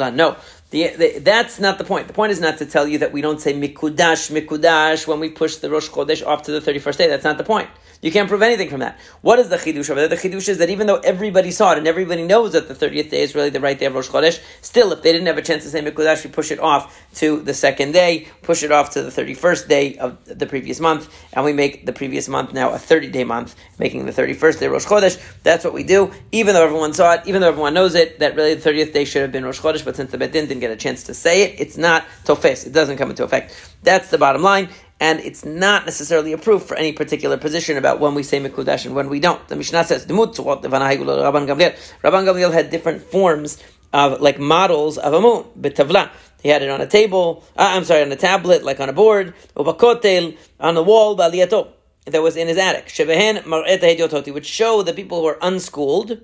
Not 0.00 0.14
No, 0.14 0.36
the, 0.70 0.88
the, 0.88 1.18
that's 1.20 1.58
not 1.58 1.78
the 1.78 1.84
point. 1.84 2.08
The 2.08 2.12
point 2.12 2.32
is 2.32 2.40
not 2.40 2.58
to 2.58 2.66
tell 2.66 2.86
you 2.86 2.98
that 2.98 3.12
we 3.12 3.22
don't 3.22 3.40
say 3.40 3.54
mikudash 3.54 4.30
mikudash 4.30 5.06
when 5.06 5.18
we 5.18 5.30
push 5.30 5.56
the 5.56 5.70
Rosh 5.70 5.88
Chodesh 5.88 6.26
off 6.26 6.42
to 6.42 6.52
the 6.52 6.60
thirty 6.60 6.78
first 6.78 6.98
day. 6.98 7.08
That's 7.08 7.24
not 7.24 7.38
the 7.38 7.44
point. 7.44 7.70
You 8.00 8.12
can't 8.12 8.28
prove 8.28 8.42
anything 8.42 8.70
from 8.70 8.78
that. 8.78 8.96
What 9.22 9.40
is 9.40 9.48
the 9.48 9.56
chidush 9.56 9.90
over 9.90 9.98
there? 9.98 10.08
The 10.08 10.16
chidush 10.16 10.48
is 10.48 10.58
that 10.58 10.70
even 10.70 10.86
though 10.86 10.98
everybody 10.98 11.50
saw 11.50 11.72
it 11.72 11.78
and 11.78 11.88
everybody 11.88 12.22
knows 12.22 12.52
that 12.52 12.68
the 12.68 12.74
30th 12.74 13.10
day 13.10 13.22
is 13.22 13.34
really 13.34 13.50
the 13.50 13.58
right 13.58 13.76
day 13.76 13.86
of 13.86 13.94
Rosh 13.94 14.08
Chodesh, 14.08 14.40
still, 14.60 14.92
if 14.92 15.02
they 15.02 15.10
didn't 15.10 15.26
have 15.26 15.36
a 15.36 15.42
chance 15.42 15.64
to 15.64 15.70
say 15.70 15.82
Mikudash, 15.82 16.24
we 16.24 16.30
push 16.30 16.52
it 16.52 16.60
off 16.60 16.96
to 17.14 17.40
the 17.40 17.54
second 17.54 17.92
day, 17.92 18.28
push 18.42 18.62
it 18.62 18.70
off 18.70 18.90
to 18.90 19.02
the 19.02 19.10
31st 19.10 19.66
day 19.66 19.98
of 19.98 20.24
the 20.26 20.46
previous 20.46 20.78
month, 20.78 21.12
and 21.32 21.44
we 21.44 21.52
make 21.52 21.86
the 21.86 21.92
previous 21.92 22.28
month 22.28 22.52
now 22.52 22.70
a 22.70 22.78
30 22.78 23.10
day 23.10 23.24
month, 23.24 23.56
making 23.80 24.06
the 24.06 24.12
31st 24.12 24.60
day 24.60 24.68
Rosh 24.68 24.86
Chodesh. 24.86 25.20
That's 25.42 25.64
what 25.64 25.74
we 25.74 25.82
do, 25.82 26.12
even 26.30 26.54
though 26.54 26.64
everyone 26.64 26.92
saw 26.92 27.14
it, 27.14 27.22
even 27.26 27.40
though 27.40 27.48
everyone 27.48 27.74
knows 27.74 27.96
it, 27.96 28.20
that 28.20 28.36
really 28.36 28.54
the 28.54 28.70
30th 28.70 28.92
day 28.92 29.04
should 29.04 29.22
have 29.22 29.32
been 29.32 29.44
Rosh 29.44 29.58
Chodesh, 29.60 29.84
but 29.84 29.96
since 29.96 30.12
the 30.12 30.18
Bedin 30.18 30.46
didn't 30.46 30.57
get 30.60 30.70
a 30.70 30.76
chance 30.76 31.04
to 31.04 31.14
say 31.14 31.42
it, 31.42 31.60
it's 31.60 31.76
not 31.76 32.04
tofes. 32.24 32.66
It 32.66 32.72
doesn't 32.72 32.96
come 32.96 33.10
into 33.10 33.24
effect. 33.24 33.54
That's 33.82 34.10
the 34.10 34.18
bottom 34.18 34.42
line 34.42 34.68
and 35.00 35.20
it's 35.20 35.44
not 35.44 35.84
necessarily 35.84 36.32
a 36.32 36.38
proof 36.38 36.64
for 36.64 36.76
any 36.76 36.92
particular 36.92 37.36
position 37.36 37.76
about 37.76 38.00
when 38.00 38.14
we 38.14 38.22
say 38.22 38.40
Mekudash 38.40 38.84
and 38.84 38.94
when 38.94 39.08
we 39.08 39.20
don't. 39.20 39.46
The 39.48 39.56
Mishnah 39.56 39.84
says, 39.84 40.06
Rabban 40.06 40.60
Gamliel 40.60 41.76
Rabban 42.02 42.24
Gamliel 42.24 42.52
had 42.52 42.70
different 42.70 43.02
forms 43.02 43.62
of, 43.92 44.20
like 44.20 44.38
models 44.38 44.98
of 44.98 45.14
a 45.14 45.20
moon, 45.20 45.44
betavla. 45.58 46.10
He 46.42 46.48
had 46.48 46.62
it 46.62 46.70
on 46.70 46.80
a 46.80 46.86
table, 46.86 47.44
uh, 47.56 47.72
I'm 47.74 47.84
sorry, 47.84 48.02
on 48.02 48.12
a 48.12 48.16
tablet, 48.16 48.64
like 48.64 48.80
on 48.80 48.88
a 48.88 48.92
board, 48.92 49.34
ubakotel, 49.56 50.36
on 50.60 50.74
the 50.74 50.82
wall, 50.82 51.16
baliyato, 51.16 51.68
that 52.06 52.22
was 52.22 52.36
in 52.36 52.48
his 52.48 52.58
attic. 52.58 52.86
Shebehen 52.86 53.42
mar'et 53.44 54.32
would 54.32 54.46
show 54.46 54.82
the 54.82 54.92
people 54.92 55.20
who 55.20 55.26
are 55.26 55.38
unschooled, 55.42 56.20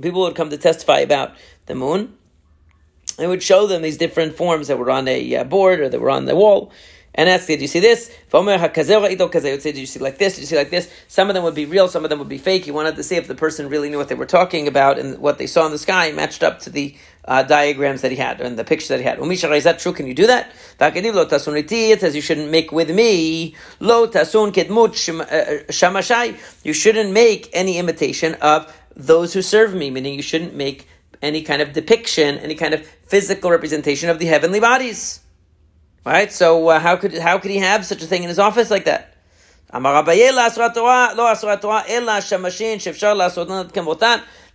people 0.00 0.22
would 0.22 0.34
come 0.34 0.50
to 0.50 0.58
testify 0.58 1.00
about 1.00 1.34
the 1.66 1.74
moon, 1.74 2.15
it 3.18 3.26
would 3.26 3.42
show 3.42 3.66
them 3.66 3.82
these 3.82 3.96
different 3.96 4.36
forms 4.36 4.68
that 4.68 4.78
were 4.78 4.90
on 4.90 5.08
a 5.08 5.36
uh, 5.36 5.44
board 5.44 5.80
or 5.80 5.88
that 5.88 6.00
were 6.00 6.10
on 6.10 6.26
the 6.26 6.36
wall, 6.36 6.72
and 7.16 7.28
ask, 7.30 7.46
did 7.46 7.62
you 7.62 7.66
see 7.66 7.80
this? 7.80 8.10
I 8.32 8.40
would 8.42 8.74
say, 8.74 9.72
Did 9.72 9.78
you 9.78 9.86
see 9.86 10.00
like 10.00 10.18
this? 10.18 10.34
Did 10.34 10.42
you 10.42 10.46
see 10.46 10.56
like 10.56 10.68
this? 10.70 10.92
Some 11.08 11.28
of 11.30 11.34
them 11.34 11.44
would 11.44 11.54
be 11.54 11.64
real, 11.64 11.88
some 11.88 12.04
of 12.04 12.10
them 12.10 12.18
would 12.18 12.28
be 12.28 12.36
fake. 12.36 12.66
He 12.66 12.70
wanted 12.70 12.96
to 12.96 13.02
see 13.02 13.16
if 13.16 13.26
the 13.26 13.34
person 13.34 13.70
really 13.70 13.88
knew 13.88 13.96
what 13.96 14.08
they 14.08 14.14
were 14.14 14.26
talking 14.26 14.68
about 14.68 14.98
and 14.98 15.18
what 15.18 15.38
they 15.38 15.46
saw 15.46 15.64
in 15.64 15.72
the 15.72 15.78
sky 15.78 16.12
matched 16.12 16.42
up 16.42 16.60
to 16.60 16.70
the 16.70 16.94
uh, 17.24 17.42
diagrams 17.42 18.02
that 18.02 18.10
he 18.10 18.18
had 18.18 18.42
and 18.42 18.58
the 18.58 18.64
pictures 18.64 18.88
that 18.88 18.98
he 18.98 19.04
had. 19.04 19.18
Is 19.18 19.64
that 19.64 19.78
true? 19.78 19.94
Can 19.94 20.06
you 20.06 20.14
do 20.14 20.26
that? 20.26 20.52
It 20.78 22.00
says 22.00 22.14
you 22.14 22.20
shouldn't 22.20 22.50
make 22.50 22.70
with 22.70 22.90
me. 22.90 23.54
Uh, 23.80 23.86
shamashai. 25.72 26.64
You 26.64 26.72
shouldn't 26.74 27.12
make 27.12 27.48
any 27.54 27.78
imitation 27.78 28.34
of 28.34 28.72
those 28.94 29.32
who 29.32 29.40
serve 29.42 29.74
me, 29.74 29.90
meaning 29.90 30.14
you 30.14 30.22
shouldn't 30.22 30.54
make 30.54 30.86
any 31.22 31.42
kind 31.42 31.62
of 31.62 31.72
depiction, 31.72 32.38
any 32.38 32.54
kind 32.54 32.74
of 32.74 32.86
physical 32.86 33.50
representation 33.50 34.08
of 34.10 34.18
the 34.18 34.26
heavenly 34.26 34.60
bodies. 34.60 35.20
Right? 36.04 36.32
So 36.32 36.68
uh, 36.68 36.78
how 36.78 36.96
could 36.96 37.14
how 37.18 37.38
could 37.38 37.50
he 37.50 37.58
have 37.58 37.84
such 37.84 38.02
a 38.02 38.06
thing 38.06 38.22
in 38.22 38.28
his 38.28 38.38
office 38.38 38.70
like 38.70 38.84
that? 38.84 39.14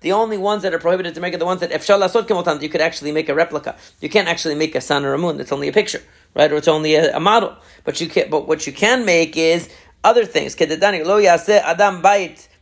The 0.01 0.13
only 0.13 0.37
ones 0.37 0.63
that 0.63 0.73
are 0.73 0.79
prohibited 0.79 1.13
to 1.15 1.21
make 1.21 1.33
are 1.33 1.37
the 1.37 1.45
ones 1.45 1.59
that 1.59 1.71
efshal 1.71 1.99
lasot 1.99 2.27
kemotan, 2.27 2.61
you 2.61 2.69
could 2.69 2.81
actually 2.81 3.11
make 3.11 3.27
a 3.27 3.35
replica. 3.35 3.75
You 3.99 4.09
can't 4.09 4.29
actually 4.29 4.55
make 4.55 4.73
a 4.73 4.81
sun 4.81 5.03
or 5.05 5.13
a 5.13 5.17
moon. 5.17 5.39
It's 5.39 5.51
only 5.51 5.67
a 5.67 5.73
picture, 5.73 6.01
right? 6.33 6.51
Or 6.51 6.55
it's 6.55 6.69
only 6.69 6.95
a, 6.95 7.15
a 7.15 7.19
model. 7.19 7.55
But 7.83 7.99
you 7.99 8.07
can 8.07 8.29
but 8.29 8.47
what 8.47 8.65
you 8.65 8.71
can 8.73 9.05
make 9.05 9.35
is 9.35 9.69
other 10.03 10.25
things. 10.25 10.55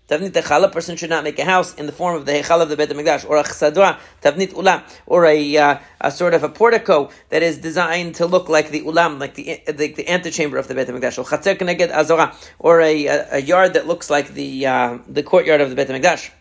Tavnit 0.09 0.31
Echal, 0.31 0.63
a 0.63 0.69
person 0.69 0.97
should 0.97 1.11
not 1.11 1.23
make 1.23 1.37
a 1.37 1.45
house 1.45 1.75
in 1.75 1.85
the 1.85 1.91
form 1.91 2.15
of 2.15 2.25
the 2.25 2.31
Hechal 2.31 2.61
of 2.61 2.69
the 2.69 2.75
Beit 2.75 2.89
HaMikdash, 2.89 3.29
or 3.29 3.37
a 3.37 3.43
Chsadra, 3.43 3.99
Tavnit 4.23 4.53
Ulam, 4.53 4.81
or 5.05 5.25
a, 5.25 5.57
uh, 5.57 5.77
a 6.01 6.11
sort 6.11 6.33
of 6.33 6.43
a 6.43 6.49
portico 6.49 7.11
that 7.29 7.43
is 7.43 7.59
designed 7.59 8.15
to 8.15 8.25
look 8.25 8.49
like 8.49 8.71
the 8.71 8.81
Ulam, 8.81 9.19
like 9.19 9.35
the, 9.35 9.61
the, 9.67 10.09
antechamber 10.09 10.57
of 10.57 10.67
the 10.67 10.73
Beit 10.73 10.87
HaMikdash, 10.87 11.19
or 11.19 11.25
Chatzer 11.25 11.55
Keneged 11.55 11.91
Azora, 11.91 12.35
or 12.57 12.81
a, 12.81 13.05
a, 13.05 13.39
yard 13.39 13.73
that 13.75 13.85
looks 13.85 14.09
like 14.09 14.33
the, 14.33 14.65
uh, 14.65 14.97
the 15.07 15.21
courtyard 15.21 15.61
of 15.61 15.69
the 15.69 15.75
Beit 15.75 15.89
HaMikdash. 15.89 16.31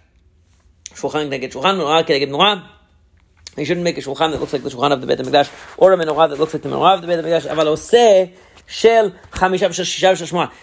Shulchan 0.94 1.28
Keneged 1.28 1.52
Shulchan, 1.52 1.76
Menorah 1.76 2.06
Keneged 2.06 2.30
Menorah, 2.30 2.66
you 3.58 3.64
shouldn't 3.64 3.84
make 3.84 3.98
a 3.98 4.00
shulchan 4.00 4.30
that 4.30 4.40
looks 4.40 4.52
like 4.52 4.62
the 4.62 4.70
shulchan 4.70 4.92
of 4.92 5.00
the 5.00 5.06
Beit 5.06 5.18
HaMikdash, 5.18 5.50
or 5.76 5.92
a 5.92 5.96
menorah 5.96 6.30
that 6.30 6.38
looks 6.38 6.54
like 6.54 6.62
the 6.62 6.68
menorah 6.68 6.94
of 6.94 7.02
the 7.02 7.06
Beit 7.06 7.24
HaMikdash. 7.24 7.50
Aval 7.50 7.66
oseh 7.66 8.32
shel 8.68 9.14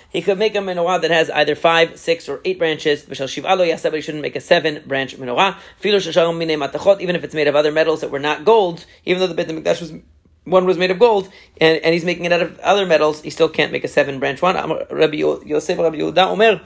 He 0.09 0.21
could 0.21 0.37
make 0.37 0.55
a 0.55 0.59
menorah 0.59 1.01
that 1.01 1.11
has 1.11 1.29
either 1.31 1.55
five, 1.55 1.99
six, 1.99 2.29
or 2.29 2.39
eight 2.45 2.59
branches. 2.59 3.03
V'shel 3.03 3.27
shiva 3.27 3.55
lo 3.55 3.65
but 3.83 3.93
he 3.93 4.01
shouldn't 4.01 4.21
make 4.21 4.35
a 4.35 4.41
seven-branch 4.41 5.17
menorah. 5.17 5.57
Filo 5.79 5.99
minei 5.99 6.57
matachot, 6.57 7.01
even 7.01 7.15
if 7.15 7.23
it's 7.23 7.33
made 7.33 7.47
of 7.47 7.55
other 7.55 7.71
metals 7.71 8.01
that 8.01 8.11
were 8.11 8.19
not 8.19 8.45
gold, 8.45 8.85
even 9.05 9.19
though 9.19 9.27
the 9.27 9.33
Beit 9.33 9.47
HaMikdash 9.47 9.81
was 9.81 9.93
one 10.43 10.65
was 10.65 10.77
made 10.77 10.91
of 10.91 10.99
gold, 10.99 11.27
and, 11.59 11.79
and 11.79 11.93
he's 11.93 12.05
making 12.05 12.25
it 12.25 12.31
out 12.31 12.43
of 12.43 12.59
other 12.59 12.85
metals, 12.85 13.23
he 13.23 13.31
still 13.31 13.49
can't 13.49 13.71
make 13.71 13.83
a 13.83 13.87
seven-branch 13.87 14.43
one. 14.43 14.55
Rabbi 14.91 15.17
Yosef, 15.17 15.79
Rabbi 15.79 15.97
Yehuda, 15.97 16.27
Omer, 16.27 16.61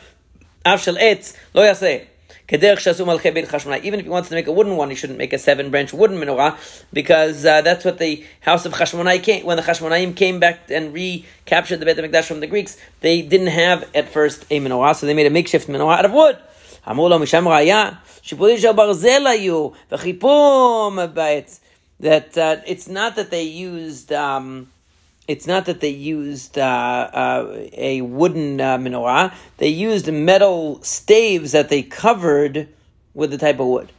etz, 0.65 1.37
lo 1.53 1.63
yaseh. 1.63 2.08
Even 2.51 3.99
if 3.99 4.05
he 4.05 4.09
wants 4.09 4.29
to 4.29 4.35
make 4.35 4.47
a 4.47 4.51
wooden 4.51 4.75
one, 4.75 4.89
he 4.89 4.95
shouldn't 4.95 5.19
make 5.19 5.33
a 5.33 5.37
seven 5.37 5.69
branch 5.69 5.93
wooden 5.93 6.17
menorah 6.17 6.57
because 6.91 7.45
uh, 7.45 7.61
that's 7.61 7.85
what 7.85 7.99
the 7.99 8.25
house 8.41 8.65
of 8.65 8.73
Chashmonai 8.73 9.21
came. 9.21 9.45
When 9.45 9.57
the 9.57 9.63
Chashmonaim 9.63 10.15
came 10.15 10.39
back 10.39 10.71
and 10.71 10.93
recaptured 10.93 11.79
the 11.79 11.85
Beit 11.85 11.97
HaMikdash 11.97 12.25
from 12.25 12.39
the 12.39 12.47
Greeks, 12.47 12.77
they 13.01 13.21
didn't 13.21 13.47
have 13.47 13.87
at 13.93 14.09
first 14.09 14.45
a 14.49 14.59
menorah, 14.59 14.95
so 14.95 15.05
they 15.05 15.13
made 15.13 15.27
a 15.27 15.29
makeshift 15.29 15.67
menorah 15.67 15.99
out 15.99 16.05
of 16.05 16.11
wood. 16.11 16.37
That 22.01 22.37
uh, 22.37 22.61
it's 22.65 22.87
not 22.87 23.15
that 23.17 23.29
they 23.29 23.43
used. 23.43 24.13
Um, 24.13 24.69
it's 25.29 25.45
not 25.45 25.65
that 25.65 25.79
they 25.79 25.89
used 25.89 26.57
uh, 26.57 26.63
uh, 26.63 27.67
a 27.73 28.01
wooden 28.01 28.59
uh, 28.59 28.79
menorah. 28.79 29.31
They 29.57 29.67
used 29.67 30.11
metal 30.11 30.81
staves 30.81 31.51
that 31.51 31.69
they 31.69 31.83
covered 31.83 32.67
with 33.13 33.29
the 33.29 33.37
type 33.37 33.59
of 33.59 33.67
wood. 33.67 33.91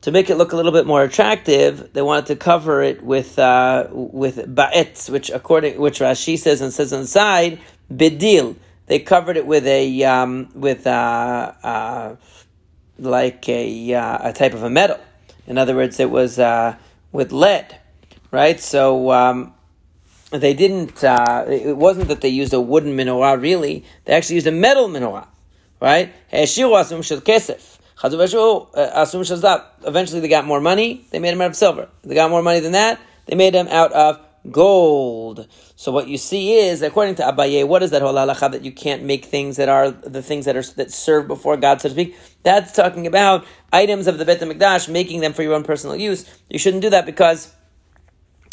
To 0.00 0.10
make 0.10 0.30
it 0.30 0.36
look 0.36 0.52
a 0.52 0.56
little 0.56 0.72
bit 0.72 0.86
more 0.86 1.02
attractive, 1.02 1.92
they 1.92 2.00
wanted 2.00 2.24
to 2.28 2.36
cover 2.36 2.82
it 2.82 3.02
with 3.02 3.38
uh, 3.38 3.88
with 3.90 4.36
ba'etz, 4.54 5.10
which 5.10 5.28
according 5.28 5.78
which 5.78 5.98
Rashi 5.98 6.38
says 6.38 6.62
and 6.62 6.72
says 6.72 6.94
inside 6.94 7.60
bedil. 7.92 8.56
They 8.86 9.00
covered 9.00 9.36
it 9.36 9.46
with 9.46 9.66
a 9.66 10.02
um, 10.04 10.48
with 10.54 10.86
uh, 10.86 11.52
uh, 11.62 12.16
like 12.98 13.46
a 13.50 13.92
a 13.92 14.32
type 14.32 14.54
of 14.54 14.62
a 14.62 14.70
metal. 14.70 14.98
In 15.46 15.58
other 15.58 15.76
words, 15.76 16.00
it 16.00 16.10
was 16.10 16.38
with 17.12 17.32
lead, 17.32 17.78
right? 18.30 18.58
So. 18.58 19.12
Um, 19.12 19.52
they 20.30 20.54
didn't, 20.54 21.02
uh, 21.02 21.44
it 21.48 21.76
wasn't 21.76 22.08
that 22.08 22.20
they 22.20 22.28
used 22.28 22.52
a 22.52 22.60
wooden 22.60 22.96
menorah 22.96 23.40
really, 23.40 23.84
they 24.04 24.12
actually 24.12 24.36
used 24.36 24.46
a 24.46 24.52
metal 24.52 24.88
menorah, 24.88 25.26
right? 25.80 26.12
Eventually 26.32 26.70
they 30.20 30.28
got 30.28 30.46
more 30.46 30.60
money, 30.60 31.04
they 31.10 31.18
made 31.18 31.32
them 31.32 31.40
out 31.40 31.50
of 31.50 31.56
silver. 31.56 31.88
They 32.02 32.14
got 32.14 32.30
more 32.30 32.42
money 32.42 32.60
than 32.60 32.72
that, 32.72 33.00
they 33.26 33.34
made 33.34 33.54
them 33.54 33.68
out 33.68 33.92
of 33.92 34.20
gold. 34.50 35.46
So 35.76 35.92
what 35.92 36.08
you 36.08 36.16
see 36.16 36.54
is, 36.54 36.82
according 36.82 37.16
to 37.16 37.22
Abaye, 37.22 37.66
what 37.66 37.82
is 37.82 37.90
that 37.90 38.02
whole 38.02 38.14
halacha 38.14 38.52
that 38.52 38.64
you 38.64 38.72
can't 38.72 39.02
make 39.02 39.24
things 39.24 39.56
that 39.56 39.68
are 39.68 39.90
the 39.90 40.22
things 40.22 40.44
that 40.44 40.56
are 40.56 40.62
that 40.76 40.92
serve 40.92 41.26
before 41.26 41.56
God, 41.56 41.80
so 41.80 41.88
to 41.88 41.94
speak? 41.94 42.16
That's 42.42 42.72
talking 42.72 43.06
about 43.06 43.44
items 43.72 44.06
of 44.06 44.18
the 44.18 44.24
Bet 44.24 44.40
Hamikdash, 44.40 44.88
making 44.88 45.20
them 45.20 45.32
for 45.32 45.42
your 45.42 45.54
own 45.54 45.64
personal 45.64 45.96
use. 45.96 46.26
You 46.48 46.58
shouldn't 46.58 46.82
do 46.82 46.90
that 46.90 47.06
because 47.06 47.54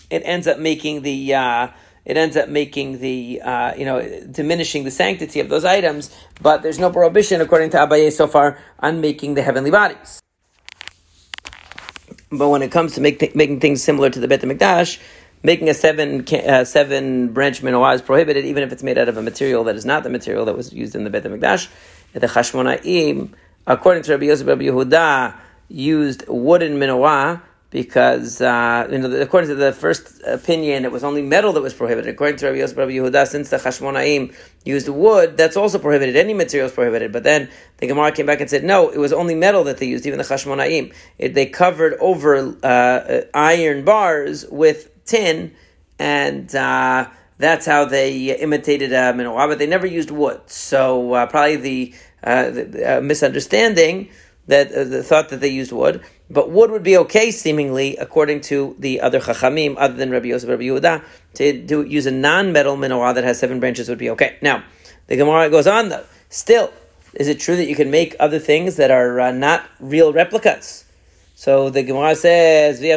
it 0.10 0.22
ends 0.26 0.48
up 0.48 0.60
making 0.60 1.02
the 1.02 1.34
uh, 1.34 1.68
it 2.06 2.16
ends 2.16 2.38
up 2.38 2.48
making 2.48 3.00
the 3.00 3.42
uh, 3.44 3.76
you 3.76 3.86
know 3.86 4.02
diminishing 4.32 4.84
the 4.84 4.92
sanctity 4.92 5.40
of 5.40 5.50
those 5.50 5.66
items. 5.66 6.16
But 6.42 6.64
there's 6.64 6.80
no 6.80 6.90
prohibition, 6.90 7.42
according 7.42 7.72
to 7.72 7.78
Abaye, 7.78 8.12
so 8.12 8.28
far 8.28 8.60
on 8.80 9.02
making 9.02 9.34
the 9.34 9.42
heavenly 9.42 9.72
bodies. 9.72 10.22
But 12.30 12.50
when 12.50 12.62
it 12.62 12.72
comes 12.72 12.96
to 12.96 13.02
th- 13.02 13.36
making 13.36 13.60
things 13.60 13.84
similar 13.84 14.10
to 14.10 14.20
the 14.20 14.28
Bet 14.28 14.42
Hamikdash, 14.42 15.00
making 15.44 15.70
a 15.70 15.74
seven 15.74 16.26
uh, 16.34 16.64
seven 16.64 17.34
branch 17.34 17.62
menorah 17.62 17.96
is 17.96 18.02
prohibited, 18.02 18.46
even 18.46 18.64
if 18.64 18.72
it's 18.72 18.84
made 18.84 18.98
out 18.98 19.10
of 19.10 19.18
a 19.18 19.22
material 19.22 19.64
that 19.66 19.76
is 19.76 19.86
not 19.86 20.04
the 20.04 20.10
material 20.10 20.46
that 20.46 20.56
was 20.56 20.72
used 20.74 20.96
in 20.96 21.04
the 21.04 21.10
Bet 21.10 21.24
Hamikdash. 21.24 21.70
The 22.14 22.28
Chashmonaim, 22.28 23.34
according 23.68 24.04
to 24.04 24.12
Rabbi 24.12 24.26
Yosef 24.26 24.48
Rabbi 24.48 24.64
Yehuda, 24.64 25.36
used 25.68 26.24
wooden 26.28 26.80
menorah 26.80 27.42
because 27.70 28.40
uh, 28.40 28.88
you 28.90 28.98
know, 28.98 29.12
according 29.20 29.50
to 29.50 29.56
the 29.56 29.74
first 29.74 30.22
opinion, 30.26 30.86
it 30.86 30.92
was 30.92 31.04
only 31.04 31.22
metal 31.22 31.52
that 31.54 31.62
was 31.62 31.74
prohibited. 31.74 32.14
According 32.14 32.38
to 32.38 32.46
Rabbi 32.46 32.60
Yosef 32.60 32.78
Rabbi 32.78 32.92
Yehuda, 32.92 33.28
since 33.28 33.50
the 33.50 33.58
Chashmonaim 33.58 34.34
used 34.64 34.88
wood, 34.88 35.36
that's 35.36 35.58
also 35.58 35.78
prohibited. 35.78 36.16
Any 36.16 36.34
material 36.34 36.68
is 36.68 36.74
prohibited. 36.74 37.12
But 37.12 37.24
then 37.24 37.50
the 37.78 37.88
Gemara 37.88 38.12
came 38.14 38.26
back 38.26 38.40
and 38.40 38.50
said, 38.50 38.64
no, 38.64 38.90
it 38.90 38.98
was 38.98 39.12
only 39.12 39.36
metal 39.36 39.66
that 39.66 39.78
they 39.78 39.88
used, 39.88 40.06
even 40.06 40.18
the 40.18 40.24
Chashmonaim. 40.24 40.94
It, 41.18 41.34
they 41.34 41.46
covered 41.46 41.96
over 42.00 42.56
uh, 42.64 43.22
iron 43.34 43.84
bars 43.84 44.46
with 44.50 45.06
tin, 45.06 45.54
and 46.00 46.54
uh, 46.56 47.10
that's 47.38 47.66
how 47.66 47.84
they 47.84 48.38
imitated 48.38 48.94
a 48.94 49.14
menorah, 49.14 49.50
but 49.50 49.60
they 49.60 49.68
never 49.68 49.86
used 49.86 50.10
wood. 50.10 50.40
So 50.46 51.14
uh, 51.14 51.26
probably 51.28 51.58
the, 51.58 51.94
uh, 52.24 52.50
the 52.50 52.98
uh, 52.98 53.02
misunderstanding 53.02 54.10
that 54.48 54.72
the 54.72 55.04
thought 55.04 55.30
that 55.30 55.42
they 55.42 55.50
used 55.50 55.74
wood. 55.74 56.02
But 56.30 56.52
wood 56.52 56.72
would 56.72 56.84
be 56.84 56.98
okay, 56.98 57.32
seemingly, 57.32 57.96
according 57.98 58.42
to 58.42 58.76
the 58.78 59.00
other 59.00 59.20
chachamim, 59.20 59.76
other 59.78 59.94
than 59.94 60.10
Rabbi 60.10 60.28
Yosef, 60.28 60.50
Rabbi 60.50 60.64
Yehuda, 60.64 61.04
to 61.36 61.62
do, 61.62 61.84
use 61.84 62.06
a 62.06 62.12
non-metal 62.12 62.76
menorah 62.76 63.16
that 63.16 63.24
has 63.24 63.40
seven 63.40 63.60
branches 63.60 63.88
would 63.88 63.98
be 63.98 64.10
okay. 64.10 64.38
Now, 64.42 64.64
the 65.08 65.16
Gemara 65.16 65.50
goes 65.50 65.68
on 65.68 65.90
though. 65.90 66.04
Still, 66.30 66.74
is 67.14 67.28
it 67.30 67.40
true 67.40 67.56
that 67.56 67.68
you 67.68 67.76
can 67.76 67.90
make 67.90 68.16
other 68.20 68.40
things 68.40 68.76
that 68.76 68.92
are 68.92 69.20
uh, 69.20 69.32
not 69.32 69.64
real 69.80 70.12
replicas? 70.12 70.84
So 71.40 71.70
the 71.70 71.84
Gemara 71.84 72.16
says, 72.16 72.82
and 72.82 72.90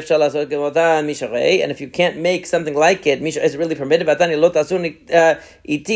if 1.70 1.80
you 1.80 1.88
can't 1.88 2.16
make 2.16 2.46
something 2.46 2.74
like 2.74 3.06
it, 3.06 3.20
is 3.22 3.36
it 3.36 3.58
really 3.58 3.74
permitted. 3.74 4.08
Uh, 4.08 5.34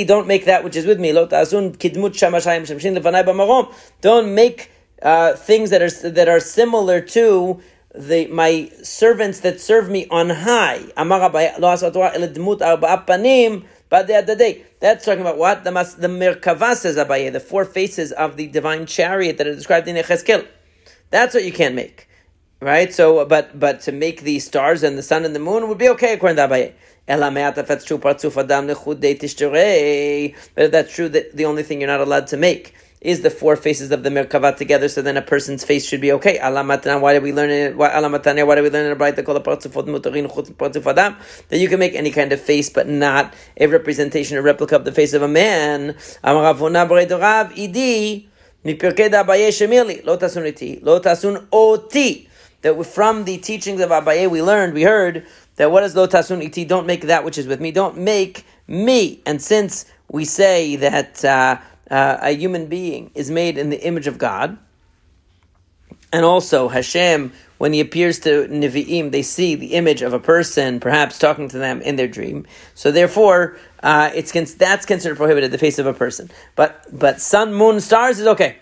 don't 0.04 0.26
make 0.26 0.44
that 0.44 0.62
which 0.62 0.76
is 0.76 0.84
with 0.84 1.00
me. 1.00 1.12
Don't 4.02 4.34
make 4.34 4.70
uh, 5.04 5.34
things 5.34 5.70
that 5.70 5.82
are 5.82 6.10
that 6.10 6.28
are 6.28 6.40
similar 6.40 7.00
to 7.00 7.60
the 7.94 8.26
my 8.26 8.70
servants 8.82 9.40
that 9.40 9.60
serve 9.60 9.88
me 9.88 10.06
on 10.10 10.30
high. 10.30 10.80
That's 14.80 15.04
talking 15.04 15.20
about 15.20 15.38
what 15.38 15.62
the 15.64 15.70
the 15.70 16.08
merkava 16.08 16.74
says 16.74 16.96
Abaye, 16.96 17.32
the 17.32 17.38
four 17.38 17.64
faces 17.64 18.10
of 18.12 18.36
the 18.36 18.48
divine 18.48 18.86
chariot 18.86 19.38
that 19.38 19.46
are 19.46 19.54
described 19.54 19.86
in 19.86 19.96
Echeskel. 19.96 20.46
That's 21.10 21.34
what 21.34 21.44
you 21.44 21.52
can't 21.52 21.74
make, 21.76 22.08
right? 22.60 22.92
So, 22.92 23.24
but 23.26 23.60
but 23.60 23.80
to 23.82 23.92
make 23.92 24.22
the 24.22 24.40
stars 24.40 24.82
and 24.82 24.98
the 24.98 25.02
sun 25.02 25.24
and 25.24 25.34
the 25.34 25.38
moon 25.38 25.68
would 25.68 25.78
be 25.78 25.88
okay 25.90 26.14
according 26.14 26.36
to 26.36 26.48
Abaye. 26.48 26.72
But 27.06 27.20
if 27.20 27.66
that's 27.68 27.84
true, 27.84 27.98
that 31.10 31.36
the 31.36 31.44
only 31.44 31.62
thing 31.62 31.80
you're 31.80 31.86
not 31.86 32.00
allowed 32.00 32.26
to 32.28 32.38
make 32.38 32.74
is 33.04 33.20
the 33.20 33.30
four 33.30 33.54
faces 33.54 33.90
of 33.90 34.02
the 34.02 34.08
Merkava 34.08 34.56
together, 34.56 34.88
so 34.88 35.02
then 35.02 35.18
a 35.18 35.22
person's 35.22 35.62
face 35.62 35.86
should 35.86 36.00
be 36.00 36.10
okay. 36.12 36.38
Alamatana, 36.38 36.98
why 36.98 37.12
did 37.12 37.22
we 37.22 37.34
learn 37.34 37.50
it? 37.50 37.76
Why, 37.76 38.00
why 38.00 38.54
did 38.54 38.62
we 38.62 38.70
learn 38.70 38.86
it 38.86 38.92
about 38.92 39.14
the 39.14 39.22
That 41.48 41.58
you 41.58 41.68
can 41.68 41.78
make 41.78 41.94
any 41.94 42.10
kind 42.10 42.32
of 42.32 42.40
face, 42.40 42.70
but 42.70 42.88
not 42.88 43.34
a 43.58 43.66
representation, 43.66 44.38
a 44.38 44.42
replica 44.42 44.74
of 44.74 44.86
the 44.86 44.92
face 44.92 45.12
of 45.12 45.20
a 45.20 45.28
man. 45.28 45.96
That 52.62 52.86
from 52.86 53.24
the 53.24 53.36
teachings 53.36 53.80
of 53.82 53.90
Abaye 53.90 54.30
we 54.30 54.40
learned, 54.40 54.72
we 54.72 54.82
heard 54.84 55.26
that 55.56 55.70
what 55.70 55.82
is 55.84 55.94
lo 55.94 56.06
tasun 56.06 56.42
iti? 56.42 56.64
Don't 56.64 56.86
make 56.86 57.02
that 57.02 57.22
which 57.22 57.36
is 57.36 57.46
with 57.46 57.60
me. 57.60 57.70
Don't 57.70 57.98
make 57.98 58.46
me. 58.66 59.20
And 59.26 59.42
since 59.42 59.84
we 60.10 60.24
say 60.24 60.76
that 60.76 61.22
uh, 61.22 61.58
uh, 61.90 62.18
a 62.20 62.30
human 62.30 62.66
being 62.66 63.10
is 63.14 63.30
made 63.30 63.58
in 63.58 63.70
the 63.70 63.80
image 63.84 64.06
of 64.06 64.18
God, 64.18 64.58
and 66.12 66.24
also 66.24 66.68
Hashem, 66.68 67.32
when 67.58 67.72
he 67.72 67.80
appears 67.80 68.20
to 68.20 68.46
Nevi'im, 68.46 69.10
they 69.10 69.22
see 69.22 69.56
the 69.56 69.74
image 69.74 70.00
of 70.00 70.12
a 70.12 70.20
person, 70.20 70.78
perhaps 70.78 71.18
talking 71.18 71.48
to 71.48 71.58
them 71.58 71.82
in 71.82 71.96
their 71.96 72.06
dream. 72.06 72.46
So 72.74 72.92
therefore, 72.92 73.56
uh, 73.82 74.10
it's 74.14 74.32
that's 74.54 74.86
considered 74.86 75.16
prohibited, 75.16 75.50
the 75.50 75.58
face 75.58 75.80
of 75.80 75.86
a 75.86 75.92
person. 75.92 76.30
But 76.54 76.86
but 76.92 77.20
sun, 77.20 77.52
moon, 77.52 77.80
stars 77.80 78.20
is 78.20 78.28
okay. 78.28 78.58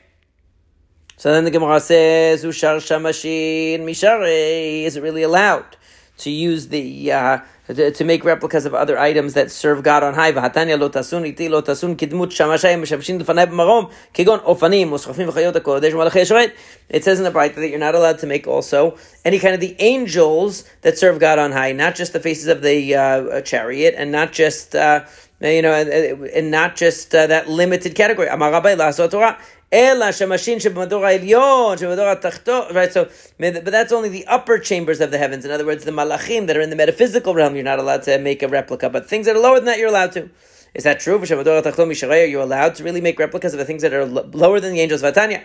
So 1.19 1.31
then 1.33 1.45
the 1.45 1.51
Gemara 1.51 1.81
says, 1.81 2.43
"Ushar 2.43 2.79
shamashin 2.79 3.81
mishare." 3.81 4.85
Is 4.85 4.97
it 4.97 5.03
really 5.03 5.23
allowed 5.23 5.77
to 6.22 6.30
use 6.30 6.68
the 6.70 7.12
uh, 7.12 7.38
to, 7.68 7.92
to, 7.92 8.04
make 8.04 8.24
replicas 8.24 8.66
of 8.66 8.74
other 8.74 8.98
items 8.98 9.34
that 9.34 9.52
serve 9.52 9.84
God 9.84 10.04
on 10.04 10.14
high. 10.14 10.32
והתניא 10.32 10.76
לא 10.76 10.88
תסון 10.88 11.24
איתי 11.24 11.50
לא 11.50 11.62
תסון 11.62 11.96
כדמות 11.96 12.32
שמשיים 12.32 12.82
משמשים 12.82 13.20
לפניי 13.20 13.46
במרום, 13.46 13.86
כגון 14.14 14.40
אופנים 14.44 14.94
וסחפים 14.94 15.30
וחיות 15.30 15.56
הקודש 15.56 15.94
ומלאכי 15.94 16.22
השרת. 16.22 16.50
It 16.90 17.04
says 17.04 17.20
in 17.20 17.24
the 17.24 17.32
Bright 17.32 17.56
that 17.56 17.70
you're 17.70 17.80
not 17.80 17.96
allowed 17.96 18.20
to 18.20 18.28
make 18.28 18.48
also 18.48 18.98
any 19.26 19.40
kind 19.40 19.54
of 19.54 19.60
the 19.60 19.76
angels 19.80 20.64
that 20.82 20.98
serve 20.98 21.20
God 21.20 21.38
on 21.38 21.52
high, 21.52 21.74
not 21.74 21.96
just 21.96 22.14
the 22.14 22.20
faces 22.20 22.48
of 22.48 22.62
the 22.62 22.96
uh, 22.96 23.42
chariot, 23.42 23.94
and 23.98 24.12
not 24.12 24.32
just 24.32 24.76
uh, 24.76 25.02
you 25.42 25.62
know, 25.62 25.74
and, 25.74 26.50
not 26.50 26.76
just 26.76 27.14
uh, 27.14 27.28
that 27.28 27.48
limited 27.48 27.94
category. 27.94 28.28
Right, 29.73 30.13
so, 32.93 33.09
but 33.39 33.65
that's 33.65 33.91
only 33.91 34.11
the 34.11 34.27
upper 34.27 34.59
chambers 34.59 35.01
of 35.01 35.11
the 35.11 35.17
heavens. 35.17 35.47
In 35.47 35.51
other 35.51 35.65
words, 35.65 35.87
the 35.87 35.91
malachim 35.91 36.47
that 36.49 36.59
are 36.59 36.61
in 36.61 36.69
the 36.69 36.77
metaphysical 36.77 37.35
realm, 37.35 37.55
you're 37.55 37.65
not 37.65 37.79
allowed 37.79 38.03
to 38.03 38.19
make 38.19 38.43
a 38.43 38.49
replica, 38.49 38.91
but 38.91 39.09
things 39.09 39.25
that 39.25 39.35
are 39.35 39.39
lower 39.39 39.57
than 39.57 39.65
that, 39.65 39.79
you're 39.79 39.89
allowed 39.89 40.13
to. 40.13 40.29
Is 40.75 40.85
that 40.85 41.01
true? 41.01 41.19
Are 41.19 42.25
you 42.27 42.43
allowed 42.43 42.75
to 42.75 42.85
really 42.85 43.01
make 43.01 43.19
replicas 43.19 43.55
of 43.55 43.59
the 43.59 43.65
things 43.65 43.81
that 43.81 43.95
are 43.95 44.05
lower 44.05 44.61
than 44.61 44.73
the 44.73 44.81
angels? 44.81 45.03
Vatanya. 45.03 45.41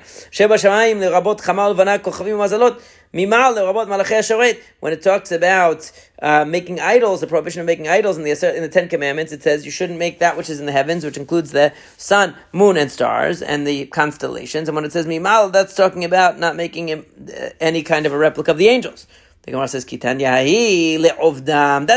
When 3.12 4.94
it 4.94 5.02
talks 5.02 5.32
about 5.32 5.92
uh, 6.22 6.46
making 6.46 6.80
idols, 6.80 7.22
the 7.22 7.28
prohibition 7.28 7.62
of 7.62 7.66
making 7.66 7.88
idols 7.88 8.18
in 8.18 8.24
the 8.24 8.56
in 8.56 8.62
the 8.62 8.70
Ten 8.70 8.90
Commandments, 8.90 9.32
it 9.32 9.42
says 9.44 9.66
you 9.66 9.72
shouldn't 9.72 9.98
make 9.98 10.20
that 10.20 10.36
which 10.36 10.50
is 10.50 10.60
in 10.60 10.66
the 10.66 10.72
heavens, 10.72 11.06
which 11.06 11.18
includes 11.18 11.52
the 11.52 11.74
sun, 11.96 12.36
moon, 12.52 12.76
and 12.76 12.92
stars, 12.92 13.42
and 13.42 13.66
the 13.66 13.86
constellations. 13.88 14.68
And 14.68 14.76
when 14.76 14.84
it 14.84 14.92
says 14.92 15.06
mimal, 15.06 15.52
that's 15.52 15.76
talking 15.76 16.04
about 16.04 16.38
not 16.38 16.56
making 16.56 16.92
uh, 16.92 17.50
any 17.60 17.82
kind 17.82 18.06
of 18.06 18.14
a 18.14 18.18
replica 18.18 18.52
of 18.52 18.58
the 18.58 18.68
angels. 18.68 19.08
The 19.48 19.52
Gemara 19.52 19.70
says, 19.70 19.86
That's 19.86 20.02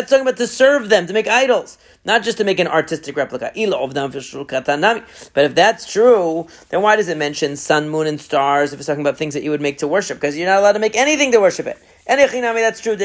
talking 0.09 0.23
about 0.23 0.37
to 0.37 0.47
serve 0.47 0.89
them, 0.89 1.09
to 1.09 1.13
make 1.13 1.27
idols, 1.27 1.79
not 2.05 2.23
just 2.23 2.39
to 2.39 2.45
make 2.45 2.61
an 2.61 2.69
artistic 2.69 3.17
replica. 3.17 3.51
But 3.57 5.45
if 5.45 5.55
that's 5.57 5.93
true, 5.93 6.47
then 6.69 6.83
why 6.83 6.95
does 6.95 7.09
it 7.09 7.17
mention 7.17 7.57
sun, 7.57 7.89
moon, 7.89 8.07
and 8.07 8.21
stars 8.21 8.73
if 8.73 8.79
it's 8.79 8.87
talking 8.87 9.01
about 9.01 9.19
things 9.19 9.35
that 9.35 9.43
you 9.43 9.51
would 9.51 9.61
make 9.61 9.79
to 9.79 9.89
worship? 9.89 10.19
Because 10.19 10.39
you're 10.39 10.47
not 10.47 10.61
allowed 10.61 10.75
to 10.75 10.79
make 10.79 10.95
anything 10.95 11.33
to 11.33 11.41
worship 11.41 11.67
it. 11.67 11.77
That's 12.07 12.81
true. 12.81 12.97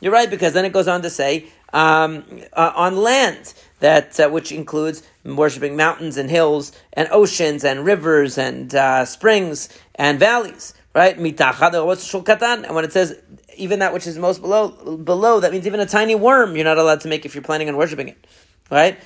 You're 0.00 0.12
right, 0.12 0.30
because 0.30 0.52
then 0.54 0.64
it 0.64 0.72
goes 0.72 0.88
on 0.88 1.02
to 1.02 1.10
say, 1.10 1.44
um, 1.74 2.24
uh, 2.54 2.72
on 2.74 2.96
land 2.96 3.52
that 3.82 4.18
uh, 4.20 4.28
which 4.28 4.52
includes 4.52 5.02
worshiping 5.24 5.76
mountains 5.76 6.16
and 6.16 6.30
hills 6.30 6.70
and 6.92 7.08
oceans 7.10 7.64
and 7.64 7.84
rivers 7.84 8.38
and 8.38 8.72
uh, 8.74 9.04
springs 9.04 9.68
and 9.96 10.18
valleys. 10.18 10.72
Right, 10.94 11.16
and 11.16 11.24
when 12.74 12.84
it 12.84 12.92
says 12.92 13.18
even 13.56 13.78
that 13.80 13.92
which 13.94 14.06
is 14.06 14.18
most 14.18 14.40
below, 14.42 14.68
below 14.96 15.40
that 15.40 15.50
means 15.50 15.66
even 15.66 15.80
a 15.80 15.86
tiny 15.86 16.14
worm 16.14 16.54
you're 16.54 16.64
not 16.64 16.78
allowed 16.78 17.00
to 17.00 17.08
make 17.08 17.24
if 17.24 17.34
you're 17.34 17.42
planning 17.42 17.68
on 17.68 17.76
worshiping 17.76 18.08
it. 18.08 18.26
Right, 18.70 18.98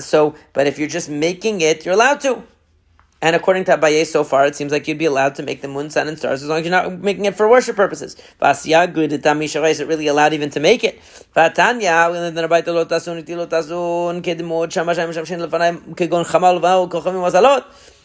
so 0.00 0.36
but 0.52 0.66
if 0.66 0.78
you're 0.78 0.88
just 0.88 1.10
making 1.10 1.60
it, 1.60 1.84
you're 1.84 1.94
allowed 1.94 2.20
to. 2.20 2.44
And 3.24 3.34
according 3.34 3.64
to 3.64 3.78
Abaye, 3.78 4.04
so 4.04 4.22
far, 4.22 4.44
it 4.44 4.54
seems 4.54 4.70
like 4.70 4.86
you'd 4.86 4.98
be 4.98 5.06
allowed 5.06 5.34
to 5.36 5.42
make 5.42 5.62
the 5.62 5.68
moon, 5.68 5.88
sun, 5.88 6.08
and 6.08 6.18
stars 6.18 6.42
as 6.42 6.48
long 6.50 6.58
as 6.58 6.66
you're 6.66 6.70
not 6.70 7.00
making 7.00 7.24
it 7.24 7.34
for 7.34 7.48
worship 7.48 7.74
purposes. 7.74 8.16
Is 8.42 8.66
it 8.66 9.88
really 9.88 10.06
allowed 10.08 10.34
even 10.34 10.50
to 10.50 10.60
make 10.60 10.84
it? 10.84 11.00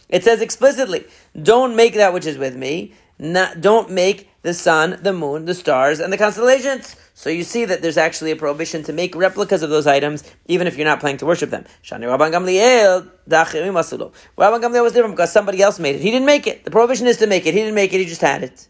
It 0.09 0.23
says 0.23 0.41
explicitly, 0.41 1.05
don't 1.43 1.75
make 1.75 1.95
that 1.95 2.13
which 2.13 2.25
is 2.25 2.37
with 2.37 2.55
me, 2.55 2.93
not, 3.19 3.59
don't 3.59 3.91
make 3.91 4.29
the 4.43 4.53
sun, 4.53 4.99
the 5.01 5.11
moon, 5.11 5.43
the 5.43 5.53
stars, 5.53 5.99
and 5.99 6.13
the 6.13 6.17
constellations. 6.17 6.95
So 7.19 7.29
you 7.29 7.43
see 7.43 7.65
that 7.65 7.81
there's 7.81 7.97
actually 7.97 8.31
a 8.31 8.37
prohibition 8.37 8.81
to 8.83 8.93
make 8.93 9.13
replicas 9.13 9.61
of 9.61 9.69
those 9.69 9.87
items, 9.87 10.23
even 10.47 10.67
if 10.67 10.77
you're 10.77 10.87
not 10.87 11.01
planning 11.01 11.17
to 11.17 11.25
worship 11.25 11.49
them. 11.49 11.65
Shani 11.83 12.05
Rabban 12.05 12.31
Gamliel, 12.31 13.09
Rabban 13.27 14.61
Gamliel 14.63 14.83
was 14.83 14.93
different 14.93 15.17
because 15.17 15.29
somebody 15.29 15.61
else 15.61 15.79
made 15.79 15.97
it. 15.97 16.01
He 16.01 16.11
didn't 16.11 16.25
make 16.25 16.47
it. 16.47 16.63
The 16.63 16.71
prohibition 16.71 17.07
is 17.07 17.17
to 17.17 17.27
make 17.27 17.45
it. 17.45 17.53
He 17.53 17.59
didn't 17.59 17.75
make 17.75 17.91
it. 17.93 17.97
He 17.97 18.05
just 18.05 18.21
had 18.21 18.43
it. 18.43 18.69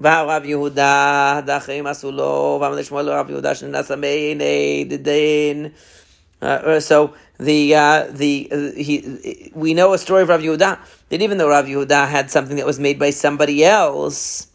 Yehuda, 0.00 1.44
uh, 6.40 6.78
so 6.78 7.14
the 7.40 7.74
uh, 7.74 8.06
the 8.12 8.48
uh, 8.52 8.70
he 8.80 9.50
we 9.54 9.74
know 9.74 9.92
a 9.92 9.98
story 9.98 10.22
of 10.22 10.28
Rav 10.28 10.40
Yehuda 10.40 10.78
that 11.08 11.20
even 11.22 11.38
though 11.38 11.48
Rav 11.48 11.64
Yehuda 11.64 12.08
had 12.08 12.30
something 12.30 12.56
that 12.58 12.66
was 12.66 12.78
made 12.78 12.96
by 13.00 13.10
somebody 13.10 13.64
else, 13.64 14.47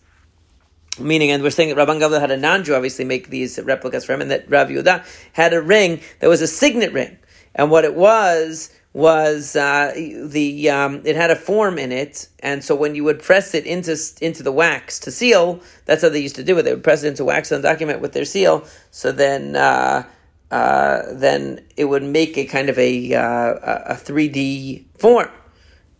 Meaning, 1.00 1.32
and 1.32 1.42
we're 1.42 1.50
saying 1.50 1.70
that 1.74 1.78
Rabban 1.78 2.00
Gamliel 2.00 2.20
had 2.22 2.30
a 2.30 2.38
non-Jew 2.38 2.76
obviously 2.76 3.04
make 3.04 3.30
these 3.30 3.60
replicas 3.60 4.06
for 4.06 4.14
him, 4.14 4.22
and 4.22 4.30
that 4.30 4.48
Rav 4.48 4.68
Yehuda 4.68 5.04
had 5.34 5.52
a 5.54 5.62
ring 5.62 6.02
that 6.20 6.28
was 6.28 6.42
a 6.42 6.48
signet 6.48 6.94
ring, 6.94 7.18
and 7.56 7.72
what 7.72 7.84
it 7.84 7.96
was 7.96 8.70
was 8.94 9.56
uh, 9.56 9.92
the 9.96 10.70
um, 10.70 11.02
it 11.04 11.16
had 11.16 11.32
a 11.32 11.36
form 11.36 11.80
in 11.80 11.92
it, 11.92 12.28
and 12.42 12.64
so 12.64 12.76
when 12.76 12.94
you 12.94 13.04
would 13.04 13.20
press 13.20 13.56
it 13.56 13.66
into 13.66 13.98
into 14.22 14.44
the 14.44 14.52
wax 14.52 15.00
to 15.00 15.12
seal, 15.12 15.60
that's 15.86 16.04
how 16.04 16.10
they 16.10 16.20
used 16.20 16.36
to 16.36 16.44
do 16.44 16.60
it. 16.60 16.62
They 16.62 16.74
would 16.74 16.84
press 16.84 17.04
it 17.04 17.08
into 17.08 17.26
wax 17.26 17.52
on 17.52 17.62
document 17.62 18.00
with 18.00 18.14
their 18.14 18.26
seal. 18.26 18.66
So 18.92 19.12
then. 19.12 19.56
Uh, 19.56 20.06
uh, 20.52 21.12
then 21.14 21.66
it 21.76 21.86
would 21.86 22.04
make 22.04 22.38
a 22.38 22.46
kind 22.46 22.70
of 22.70 22.78
a 22.78 23.16
uh, 23.16 23.56
a 23.88 23.96
three 23.96 24.28
D 24.28 24.86
form, 25.00 25.30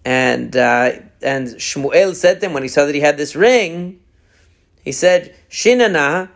and 0.06 0.56
uh, 0.56 0.92
and 1.24 1.48
Shmuel 1.48 2.14
said 2.14 2.40
to 2.40 2.46
him 2.46 2.54
when 2.54 2.62
he 2.62 2.70
saw 2.70 2.86
that 2.86 2.94
he 2.94 3.02
had 3.02 3.18
this 3.18 3.36
ring, 3.36 4.00
he 4.84 4.92
said, 4.92 5.36
Shinana, 5.50 6.30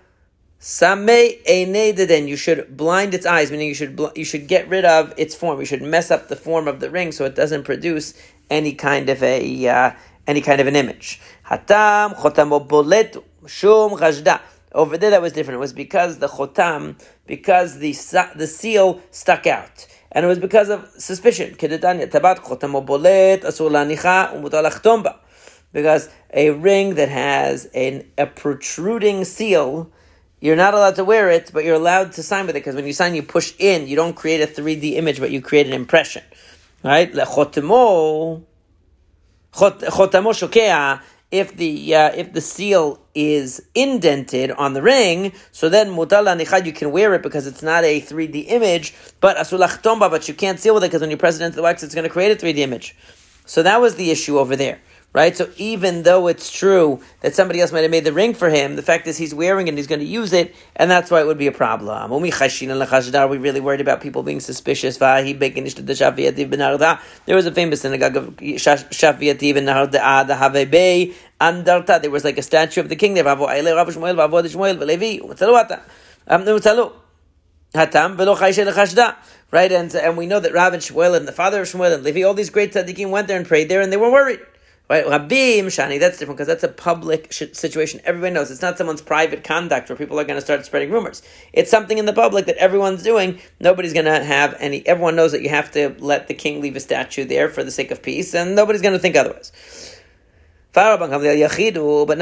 Samei 0.60 1.44
Einededen, 1.46 2.28
you 2.28 2.36
should 2.36 2.76
blind 2.76 3.14
its 3.14 3.26
eyes, 3.26 3.52
meaning 3.52 3.68
you 3.68 3.76
should 3.76 3.96
bl- 3.96 4.08
you 4.16 4.26
should 4.26 4.48
get 4.48 4.68
rid 4.68 4.86
of 4.86 5.14
its 5.16 5.36
form. 5.36 5.60
You 5.60 5.66
should 5.66 5.84
mess 5.84 6.10
up 6.10 6.30
the 6.30 6.36
form 6.36 6.68
of 6.68 6.80
the 6.80 6.90
ring 6.90 7.12
so 7.12 7.26
it 7.26 7.36
doesn't 7.36 7.64
produce 7.64 8.16
any 8.50 8.74
kind 8.74 9.08
of 9.10 9.22
a 9.22 9.68
uh, 9.68 9.92
any 10.26 10.42
kind 10.42 10.60
of 10.60 10.66
an 10.66 10.76
image. 10.76 11.22
Hatam 11.46 12.16
chotamo 12.16 12.68
boletu 12.68 13.24
shum 13.46 13.92
chajda. 13.92 14.42
Over 14.74 14.98
there, 14.98 15.12
that 15.12 15.22
was 15.22 15.34
different. 15.34 15.58
It 15.58 15.60
was 15.60 15.74
because 15.74 16.18
the 16.18 16.28
chotam, 16.28 17.00
because 17.28 17.78
the 17.78 17.96
the 18.36 18.48
seal 18.48 19.02
stuck 19.12 19.46
out, 19.46 19.88
and 20.12 20.26
it 20.26 20.28
was 20.28 20.40
because 20.40 20.70
of 20.70 20.90
suspicion. 20.98 21.54
Tabat 21.54 22.40
chotamo 22.40 22.84
because 25.74 26.10
a 26.34 26.52
ring 26.52 26.96
that 26.96 27.10
has 27.10 27.66
an, 27.74 28.10
a 28.18 28.26
protruding 28.26 29.26
seal, 29.26 29.92
you're 30.40 30.56
not 30.56 30.74
allowed 30.74 30.96
to 30.96 31.04
wear 31.04 31.30
it, 31.30 31.52
but 31.54 31.64
you're 31.64 31.76
allowed 31.76 32.14
to 32.14 32.24
sign 32.24 32.46
with 32.46 32.56
it 32.56 32.60
because 32.60 32.76
when 32.76 32.86
you 32.86 32.94
sign, 32.94 33.16
you 33.16 33.24
push 33.24 33.54
in. 33.60 33.88
You 33.88 33.96
don't 33.96 34.16
create 34.16 34.42
a 34.42 34.48
3D 34.48 34.94
image, 34.94 35.20
but 35.20 35.32
you 35.32 35.42
create 35.42 35.68
an 35.68 35.74
impression. 35.74 36.24
Right? 36.84 37.12
If 41.30 41.58
the 41.58 41.96
uh, 41.96 42.12
if 42.16 42.32
the 42.32 42.40
seal 42.40 43.02
is 43.14 43.62
indented 43.76 44.52
on 44.52 44.74
the 44.74 44.82
ring, 44.82 45.34
so 45.52 45.68
then 45.68 45.90
mutala 45.90 46.40
nichad 46.40 46.66
you 46.66 46.72
can 46.72 46.92
wear 46.92 47.14
it 47.16 47.22
because 47.22 47.46
it's 47.48 47.62
not 47.62 47.84
a 47.84 48.00
3D 48.00 48.46
image, 48.48 48.94
but 49.20 49.36
asulach 49.36 49.82
but 50.00 50.30
you 50.30 50.34
can't 50.34 50.58
seal 50.58 50.74
with 50.76 50.86
it 50.86 50.88
because 50.88 51.02
when 51.02 51.12
you 51.12 51.18
press 51.18 51.38
it 51.38 51.44
into 51.44 51.58
the 51.58 51.64
wax, 51.64 51.84
it's 51.84 51.94
going 51.94 52.04
to 52.04 52.10
create 52.10 52.32
a 52.32 52.46
3D 52.46 52.60
image. 52.60 52.96
So 53.46 53.62
that 53.64 53.82
was 53.82 53.96
the 53.96 54.10
issue 54.10 54.40
over 54.40 54.56
there. 54.56 54.80
Right? 55.18 55.36
So 55.36 55.50
even 55.58 56.04
though 56.04 56.28
it's 56.28 56.52
true 56.52 57.02
that 57.22 57.34
somebody 57.34 57.60
else 57.60 57.72
might 57.72 57.82
have 57.82 57.90
made 57.90 58.04
the 58.04 58.14
ring 58.14 58.36
for 58.36 58.52
him, 58.52 58.76
the 58.76 58.84
fact 58.84 59.08
is 59.08 59.18
he's 59.18 59.34
wearing 59.34 59.66
it 59.66 59.72
and 59.72 59.78
he's 59.80 59.88
going 59.88 60.00
to 60.00 60.06
use 60.06 60.32
it, 60.32 60.54
and 60.76 60.92
that's 60.92 61.10
why 61.10 61.20
it 61.22 61.26
would 61.26 61.40
be 61.40 61.48
a 61.48 61.52
problem. 61.52 62.14
Are 62.14 63.28
we 63.28 63.38
really 63.40 63.60
worried 63.60 63.82
about 63.82 64.00
people 64.00 64.22
being 64.22 64.40
suspicious? 64.40 64.98
There 65.00 65.24
was 65.26 65.34
a 67.48 67.52
famous 67.52 67.82
synagogue 67.82 68.16
of 68.16 68.38
Shafiativ 68.38 69.58
and 69.58 69.68
Andarta. 71.42 72.02
There 72.04 72.12
was 72.12 72.24
like 72.24 72.38
a 72.38 72.44
statue 72.44 72.82
of 72.82 72.90
the 72.90 72.96
king 72.96 73.16
there. 73.16 73.28
Um, 73.28 73.42
right, 79.50 79.72
and, 79.72 79.96
and 79.96 80.18
we 80.18 80.28
know 80.28 80.40
that 80.40 80.54
Rav 80.54 80.74
and 80.74 80.84
Shmuel 80.84 81.16
and 81.18 81.28
the 81.28 81.32
father 81.32 81.62
of 81.62 81.68
Shmuel 81.68 81.96
and 81.96 82.04
Levi, 82.04 82.22
all 82.22 82.36
these 82.36 82.52
great 82.52 82.74
tzaddikim 82.74 83.10
went 83.10 83.28
there 83.28 83.38
and 83.38 83.48
prayed 83.48 83.68
there, 83.68 83.82
and 83.82 83.92
they 83.92 83.98
were 83.98 84.12
worried. 84.12 84.42
Right, 84.90 85.06
Rabim 85.06 85.66
Shani, 85.66 86.00
that's 86.00 86.18
different 86.18 86.38
because 86.38 86.48
that's 86.48 86.64
a 86.64 86.70
public 86.70 87.34
sh- 87.34 87.44
situation. 87.52 88.00
Everybody 88.06 88.34
knows 88.34 88.50
it's 88.50 88.62
not 88.62 88.78
someone's 88.78 89.02
private 89.02 89.44
conduct 89.44 89.90
where 89.90 89.98
people 89.98 90.18
are 90.18 90.24
going 90.24 90.38
to 90.38 90.42
start 90.42 90.66
spreading 90.66 90.92
rumors. 90.92 91.22
It's 91.52 91.70
something 91.70 91.98
in 91.98 92.06
the 92.06 92.14
public 92.14 92.46
that 92.46 92.56
everyone's 92.56 93.04
doing. 93.04 93.42
Nobody's 93.60 93.92
going 93.92 94.06
to 94.06 94.24
have 94.24 94.56
any. 94.60 94.88
Everyone 94.88 95.18
knows 95.18 95.34
that 95.34 95.42
you 95.42 95.50
have 95.50 95.72
to 95.72 95.94
let 96.00 96.30
the 96.30 96.34
king 96.34 96.62
leave 96.62 96.78
a 96.78 96.80
statue 96.80 97.26
there 97.26 97.50
for 97.50 97.66
the 97.66 97.72
sake 97.72 97.92
of 97.92 98.02
peace, 98.02 98.34
and 98.34 98.56
nobody's 98.56 98.82
going 98.82 98.94
to 98.94 99.00
think 99.00 99.18
otherwise. 99.18 99.52
But 100.72 101.00
now 101.00 101.10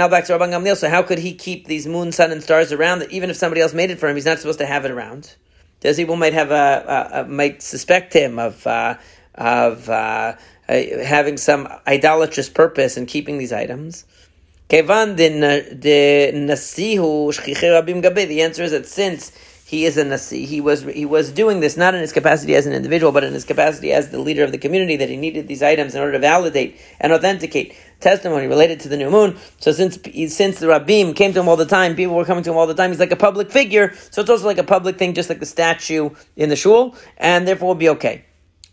back 0.08 0.26
to 0.26 0.34
Rabban 0.34 0.50
Gamliel. 0.50 0.76
So 0.76 0.90
how 0.90 1.04
could 1.04 1.20
he 1.20 1.36
keep 1.36 1.68
these 1.68 1.86
moon, 1.86 2.12
sun, 2.12 2.32
and 2.32 2.42
stars 2.42 2.72
around? 2.72 2.98
That 3.00 3.12
even 3.12 3.30
if 3.30 3.36
somebody 3.36 3.62
else 3.62 3.76
made 3.76 3.92
it 3.92 4.00
for 4.00 4.10
him, 4.10 4.16
he's 4.16 4.26
not 4.26 4.40
supposed 4.40 4.58
to 4.60 4.66
have 4.66 4.86
it 4.86 4.92
around. 4.92 5.36
There's 5.82 5.98
people 5.98 6.16
might 6.16 6.34
have 6.34 6.50
a, 6.50 7.12
a, 7.14 7.22
a 7.22 7.26
might 7.26 7.62
suspect 7.62 8.14
him 8.14 8.40
of 8.40 8.66
uh, 8.66 8.98
of. 9.36 9.88
Uh, 9.88 10.36
Uh, 10.68 11.04
having 11.04 11.38
some 11.38 11.68
idolatrous 11.86 12.50
purpose 12.50 12.98
in 12.98 13.06
keeping 13.06 13.38
these 13.38 13.54
items. 13.54 14.04
The 14.68 14.80
answer 18.42 18.64
is 18.64 18.72
that 18.72 18.88
since 18.88 19.32
he 19.68 19.86
is 19.86 19.96
a 19.98 20.04
nasi, 20.04 20.46
he 20.46 20.62
was 20.62 20.82
he 20.82 21.06
was 21.06 21.32
doing 21.32 21.60
this 21.60 21.78
not 21.78 21.94
in 21.94 22.02
his 22.02 22.12
capacity 22.12 22.56
as 22.56 22.66
an 22.66 22.74
individual, 22.74 23.12
but 23.12 23.24
in 23.24 23.34
his 23.34 23.46
capacity 23.46 23.94
as 23.94 24.10
the 24.10 24.18
leader 24.18 24.44
of 24.44 24.52
the 24.52 24.58
community. 24.58 24.96
That 24.96 25.08
he 25.08 25.18
needed 25.18 25.48
these 25.48 25.62
items 25.62 25.94
in 25.94 26.02
order 26.02 26.14
to 26.14 26.20
validate 26.20 26.82
and 27.00 27.14
authenticate 27.14 27.76
testimony 28.00 28.48
related 28.48 28.80
to 28.80 28.90
the 28.90 28.98
new 28.98 29.12
moon. 29.12 29.38
So 29.60 29.72
since 29.72 30.00
since 30.34 30.60
the 30.60 30.66
rabbim 30.66 31.16
came 31.16 31.32
to 31.34 31.42
him 31.42 31.48
all 31.48 31.58
the 31.58 31.68
time, 31.68 31.96
people 31.96 32.16
were 32.16 32.26
coming 32.26 32.44
to 32.44 32.50
him 32.50 32.58
all 32.58 32.66
the 32.66 32.74
time. 32.74 32.90
He's 32.90 33.00
like 33.00 33.12
a 33.12 33.16
public 33.16 33.52
figure, 33.52 33.94
so 34.10 34.22
it's 34.22 34.32
also 34.32 34.48
like 34.48 34.58
a 34.58 34.64
public 34.64 34.98
thing, 34.98 35.14
just 35.14 35.30
like 35.30 35.40
the 35.40 35.46
statue 35.46 36.10
in 36.36 36.50
the 36.50 36.56
shul, 36.56 36.96
and 37.18 37.48
therefore 37.48 37.68
will 37.68 37.76
be 37.76 37.90
okay. 37.90 38.26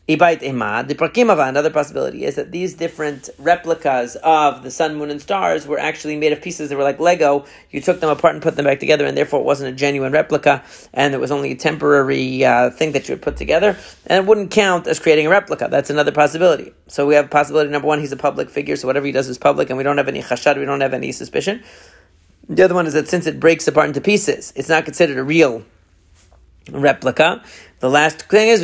Ibait. 0.09 0.41
The 0.89 0.95
Prakimava, 0.97 1.49
another 1.49 1.71
possibility 1.71 2.25
is 2.25 2.35
that 2.35 2.51
these 2.51 2.75
different 2.75 3.31
replicas 3.39 4.17
of 4.17 4.65
the 4.65 4.71
sun, 4.71 4.97
moon, 4.97 5.11
and 5.11 5.23
stars 5.23 5.65
were 5.65 5.79
actually 5.79 6.17
made 6.17 6.33
of 6.33 6.43
pieces 6.43 6.69
that 6.69 6.77
were 6.77 6.83
like 6.83 6.99
Lego. 6.99 7.45
You 7.71 7.81
took 7.81 8.01
them 8.01 8.11
apart 8.11 8.35
and 8.35 8.43
put 8.43 8.57
them 8.57 8.65
back 8.65 8.81
together, 8.81 9.07
and 9.07 9.17
therefore 9.17 9.41
it 9.41 9.45
wasn't 9.45 9.73
a 9.73 9.77
genuine 9.77 10.13
replica, 10.13 10.65
and 10.93 11.15
it 11.15 11.21
was 11.21 11.31
only 11.31 11.53
a 11.53 11.55
temporary 11.55 12.45
uh, 12.45 12.71
thing 12.71 12.93
that 12.93 13.09
you 13.09 13.15
would 13.15 13.23
put 13.23 13.37
together, 13.37 13.77
and 14.07 14.25
it 14.25 14.29
wouldn't 14.29 14.51
count 14.51 14.89
as 14.89 14.99
creating 14.99 15.29
a 15.29 15.31
replica. 15.31 15.69
That's 15.71 15.89
another 15.89 16.11
possibility. 16.11 16.73
So 16.89 17.07
we 17.07 17.15
have 17.15 17.31
possibility 17.31 17.71
number 17.71 17.87
one, 17.87 18.01
he's 18.01 18.13
a 18.13 18.17
public 18.17 18.51
figure, 18.51 18.75
so 18.75 18.89
whatever 18.89 19.07
he 19.07 19.13
does 19.13 19.29
is 19.29 19.39
public, 19.39 19.71
and 19.71 19.79
we 19.79 19.85
don't 19.85 19.99
have 19.99 20.09
any 20.09 20.21
chashad, 20.21 20.59
we 20.59 20.65
don't 20.65 20.81
have 20.81 20.95
any 20.95 21.13
suspicion. 21.13 21.63
The 22.49 22.65
other 22.65 22.75
one 22.75 22.89
is 22.89 22.95
that 22.95 23.07
since 23.07 23.29
it 23.29 23.39
breaks 23.39 23.69
apart 23.69 23.87
into 23.87 24.01
pieces, 24.01 24.53
it's 24.57 24.69
not 24.69 24.85
considered 24.85 25.17
a 25.17 25.23
real 25.23 25.65
replica. 26.71 27.43
The 27.83 27.91
last 27.91 28.23
thing 28.31 28.49
is. 28.51 28.63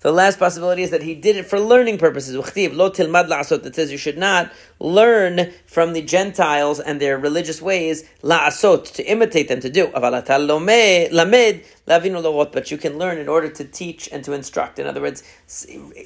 The 0.00 0.12
last 0.12 0.38
possibility 0.38 0.82
is 0.82 0.90
that 0.90 1.02
he 1.02 1.16
did 1.16 1.36
it 1.36 1.46
for 1.46 1.58
learning 1.58 1.98
purposes. 1.98 2.34
That 2.34 3.72
says 3.74 3.90
you 3.90 3.98
should 3.98 4.16
not 4.16 4.52
learn 4.78 5.52
from 5.66 5.92
the 5.92 6.02
Gentiles 6.02 6.78
and 6.78 7.00
their 7.00 7.18
religious 7.18 7.60
ways 7.60 8.08
la'asot 8.22 8.94
to 8.94 9.02
imitate 9.10 9.48
them 9.48 9.58
to 9.58 9.68
do. 9.68 9.88
But 9.88 10.24
you 12.70 12.78
can 12.78 12.96
learn 12.96 13.18
in 13.18 13.28
order 13.28 13.48
to 13.48 13.64
teach 13.64 14.08
and 14.12 14.24
to 14.24 14.34
instruct. 14.34 14.78
In 14.78 14.86
other 14.86 15.00
words, 15.00 15.24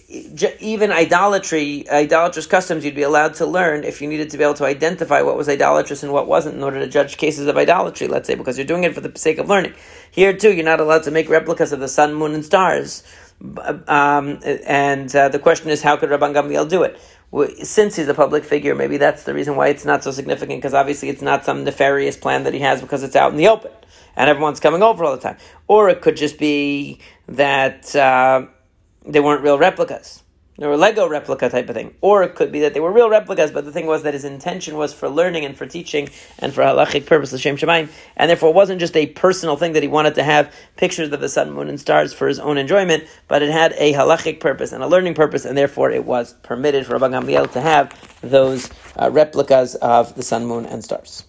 even 0.08 0.90
idolatry, 0.90 1.86
idolatrous 1.90 2.46
customs, 2.46 2.86
you'd 2.86 2.94
be 2.94 3.02
allowed 3.02 3.34
to 3.34 3.44
learn 3.44 3.84
if 3.84 4.00
you 4.00 4.08
needed 4.08 4.30
to 4.30 4.38
be 4.38 4.44
able 4.44 4.54
to 4.54 4.64
identify 4.64 5.20
what 5.20 5.36
was 5.36 5.50
idolatrous 5.50 6.02
and 6.02 6.14
what 6.14 6.26
wasn't 6.26 6.56
in 6.56 6.62
order 6.62 6.80
to 6.80 6.88
judge 6.88 7.18
cases 7.18 7.46
of 7.46 7.58
idolatry. 7.58 8.08
Let's 8.08 8.26
say 8.26 8.36
because 8.36 8.56
you're 8.56 8.66
doing 8.66 8.84
it 8.84 8.94
for 8.94 9.02
the 9.02 9.18
sake 9.18 9.36
of 9.36 9.50
learning. 9.50 9.74
Here 10.10 10.32
too, 10.32 10.54
you're 10.54 10.64
not 10.64 10.80
allowed 10.80 11.02
to 11.02 11.10
make 11.10 11.28
replicas 11.28 11.72
of 11.72 11.80
the 11.80 11.88
sun, 11.88 12.14
moon, 12.14 12.32
and 12.32 12.44
stars. 12.44 13.02
Um, 13.42 14.38
and 14.44 15.14
uh, 15.14 15.28
the 15.28 15.38
question 15.38 15.70
is, 15.70 15.82
how 15.82 15.96
could 15.96 16.10
Rabban 16.10 16.34
Gamliel 16.34 16.68
do 16.68 16.82
it? 16.84 17.00
Since 17.66 17.96
he's 17.96 18.08
a 18.08 18.14
public 18.14 18.44
figure, 18.44 18.74
maybe 18.74 18.98
that's 18.98 19.24
the 19.24 19.34
reason 19.34 19.56
why 19.56 19.68
it's 19.68 19.84
not 19.84 20.04
so 20.04 20.10
significant, 20.10 20.58
because 20.58 20.74
obviously 20.74 21.08
it's 21.08 21.22
not 21.22 21.44
some 21.44 21.64
nefarious 21.64 22.16
plan 22.16 22.44
that 22.44 22.52
he 22.52 22.60
has 22.60 22.80
because 22.80 23.02
it's 23.02 23.16
out 23.16 23.32
in 23.32 23.38
the 23.38 23.48
open 23.48 23.72
and 24.16 24.28
everyone's 24.28 24.60
coming 24.60 24.82
over 24.82 25.04
all 25.04 25.16
the 25.16 25.22
time. 25.22 25.38
Or 25.66 25.88
it 25.88 26.02
could 26.02 26.16
just 26.16 26.38
be 26.38 27.00
that 27.28 27.96
uh, 27.96 28.46
they 29.04 29.20
weren't 29.20 29.42
real 29.42 29.58
replicas. 29.58 30.21
They 30.58 30.66
were 30.66 30.76
Lego 30.76 31.08
replica 31.08 31.48
type 31.48 31.68
of 31.70 31.74
thing. 31.74 31.94
Or 32.02 32.22
it 32.22 32.34
could 32.34 32.52
be 32.52 32.60
that 32.60 32.74
they 32.74 32.80
were 32.80 32.92
real 32.92 33.08
replicas, 33.08 33.50
but 33.50 33.64
the 33.64 33.72
thing 33.72 33.86
was 33.86 34.02
that 34.02 34.12
his 34.12 34.24
intention 34.24 34.76
was 34.76 34.92
for 34.92 35.08
learning 35.08 35.46
and 35.46 35.56
for 35.56 35.66
teaching 35.66 36.10
and 36.38 36.52
for 36.52 36.62
halachic 36.62 37.06
purposes, 37.06 37.40
Shem 37.40 37.56
Shemaim. 37.56 37.88
And 38.16 38.28
therefore 38.28 38.50
it 38.50 38.54
wasn't 38.54 38.78
just 38.78 38.96
a 38.96 39.06
personal 39.06 39.56
thing 39.56 39.72
that 39.72 39.82
he 39.82 39.88
wanted 39.88 40.14
to 40.16 40.22
have 40.22 40.54
pictures 40.76 41.10
of 41.10 41.20
the 41.20 41.28
sun, 41.28 41.52
moon, 41.52 41.68
and 41.68 41.80
stars 41.80 42.12
for 42.12 42.28
his 42.28 42.38
own 42.38 42.58
enjoyment, 42.58 43.04
but 43.28 43.42
it 43.42 43.50
had 43.50 43.72
a 43.78 43.92
halachic 43.94 44.40
purpose 44.40 44.72
and 44.72 44.82
a 44.82 44.86
learning 44.86 45.14
purpose, 45.14 45.46
and 45.46 45.56
therefore 45.56 45.90
it 45.90 46.04
was 46.04 46.34
permitted 46.42 46.86
for 46.86 46.98
Rabban 46.98 47.12
Gamliel 47.12 47.50
to 47.52 47.60
have 47.60 48.20
those 48.20 48.70
uh, 48.96 49.10
replicas 49.10 49.74
of 49.76 50.14
the 50.14 50.22
sun, 50.22 50.46
moon, 50.46 50.66
and 50.66 50.84
stars. 50.84 51.20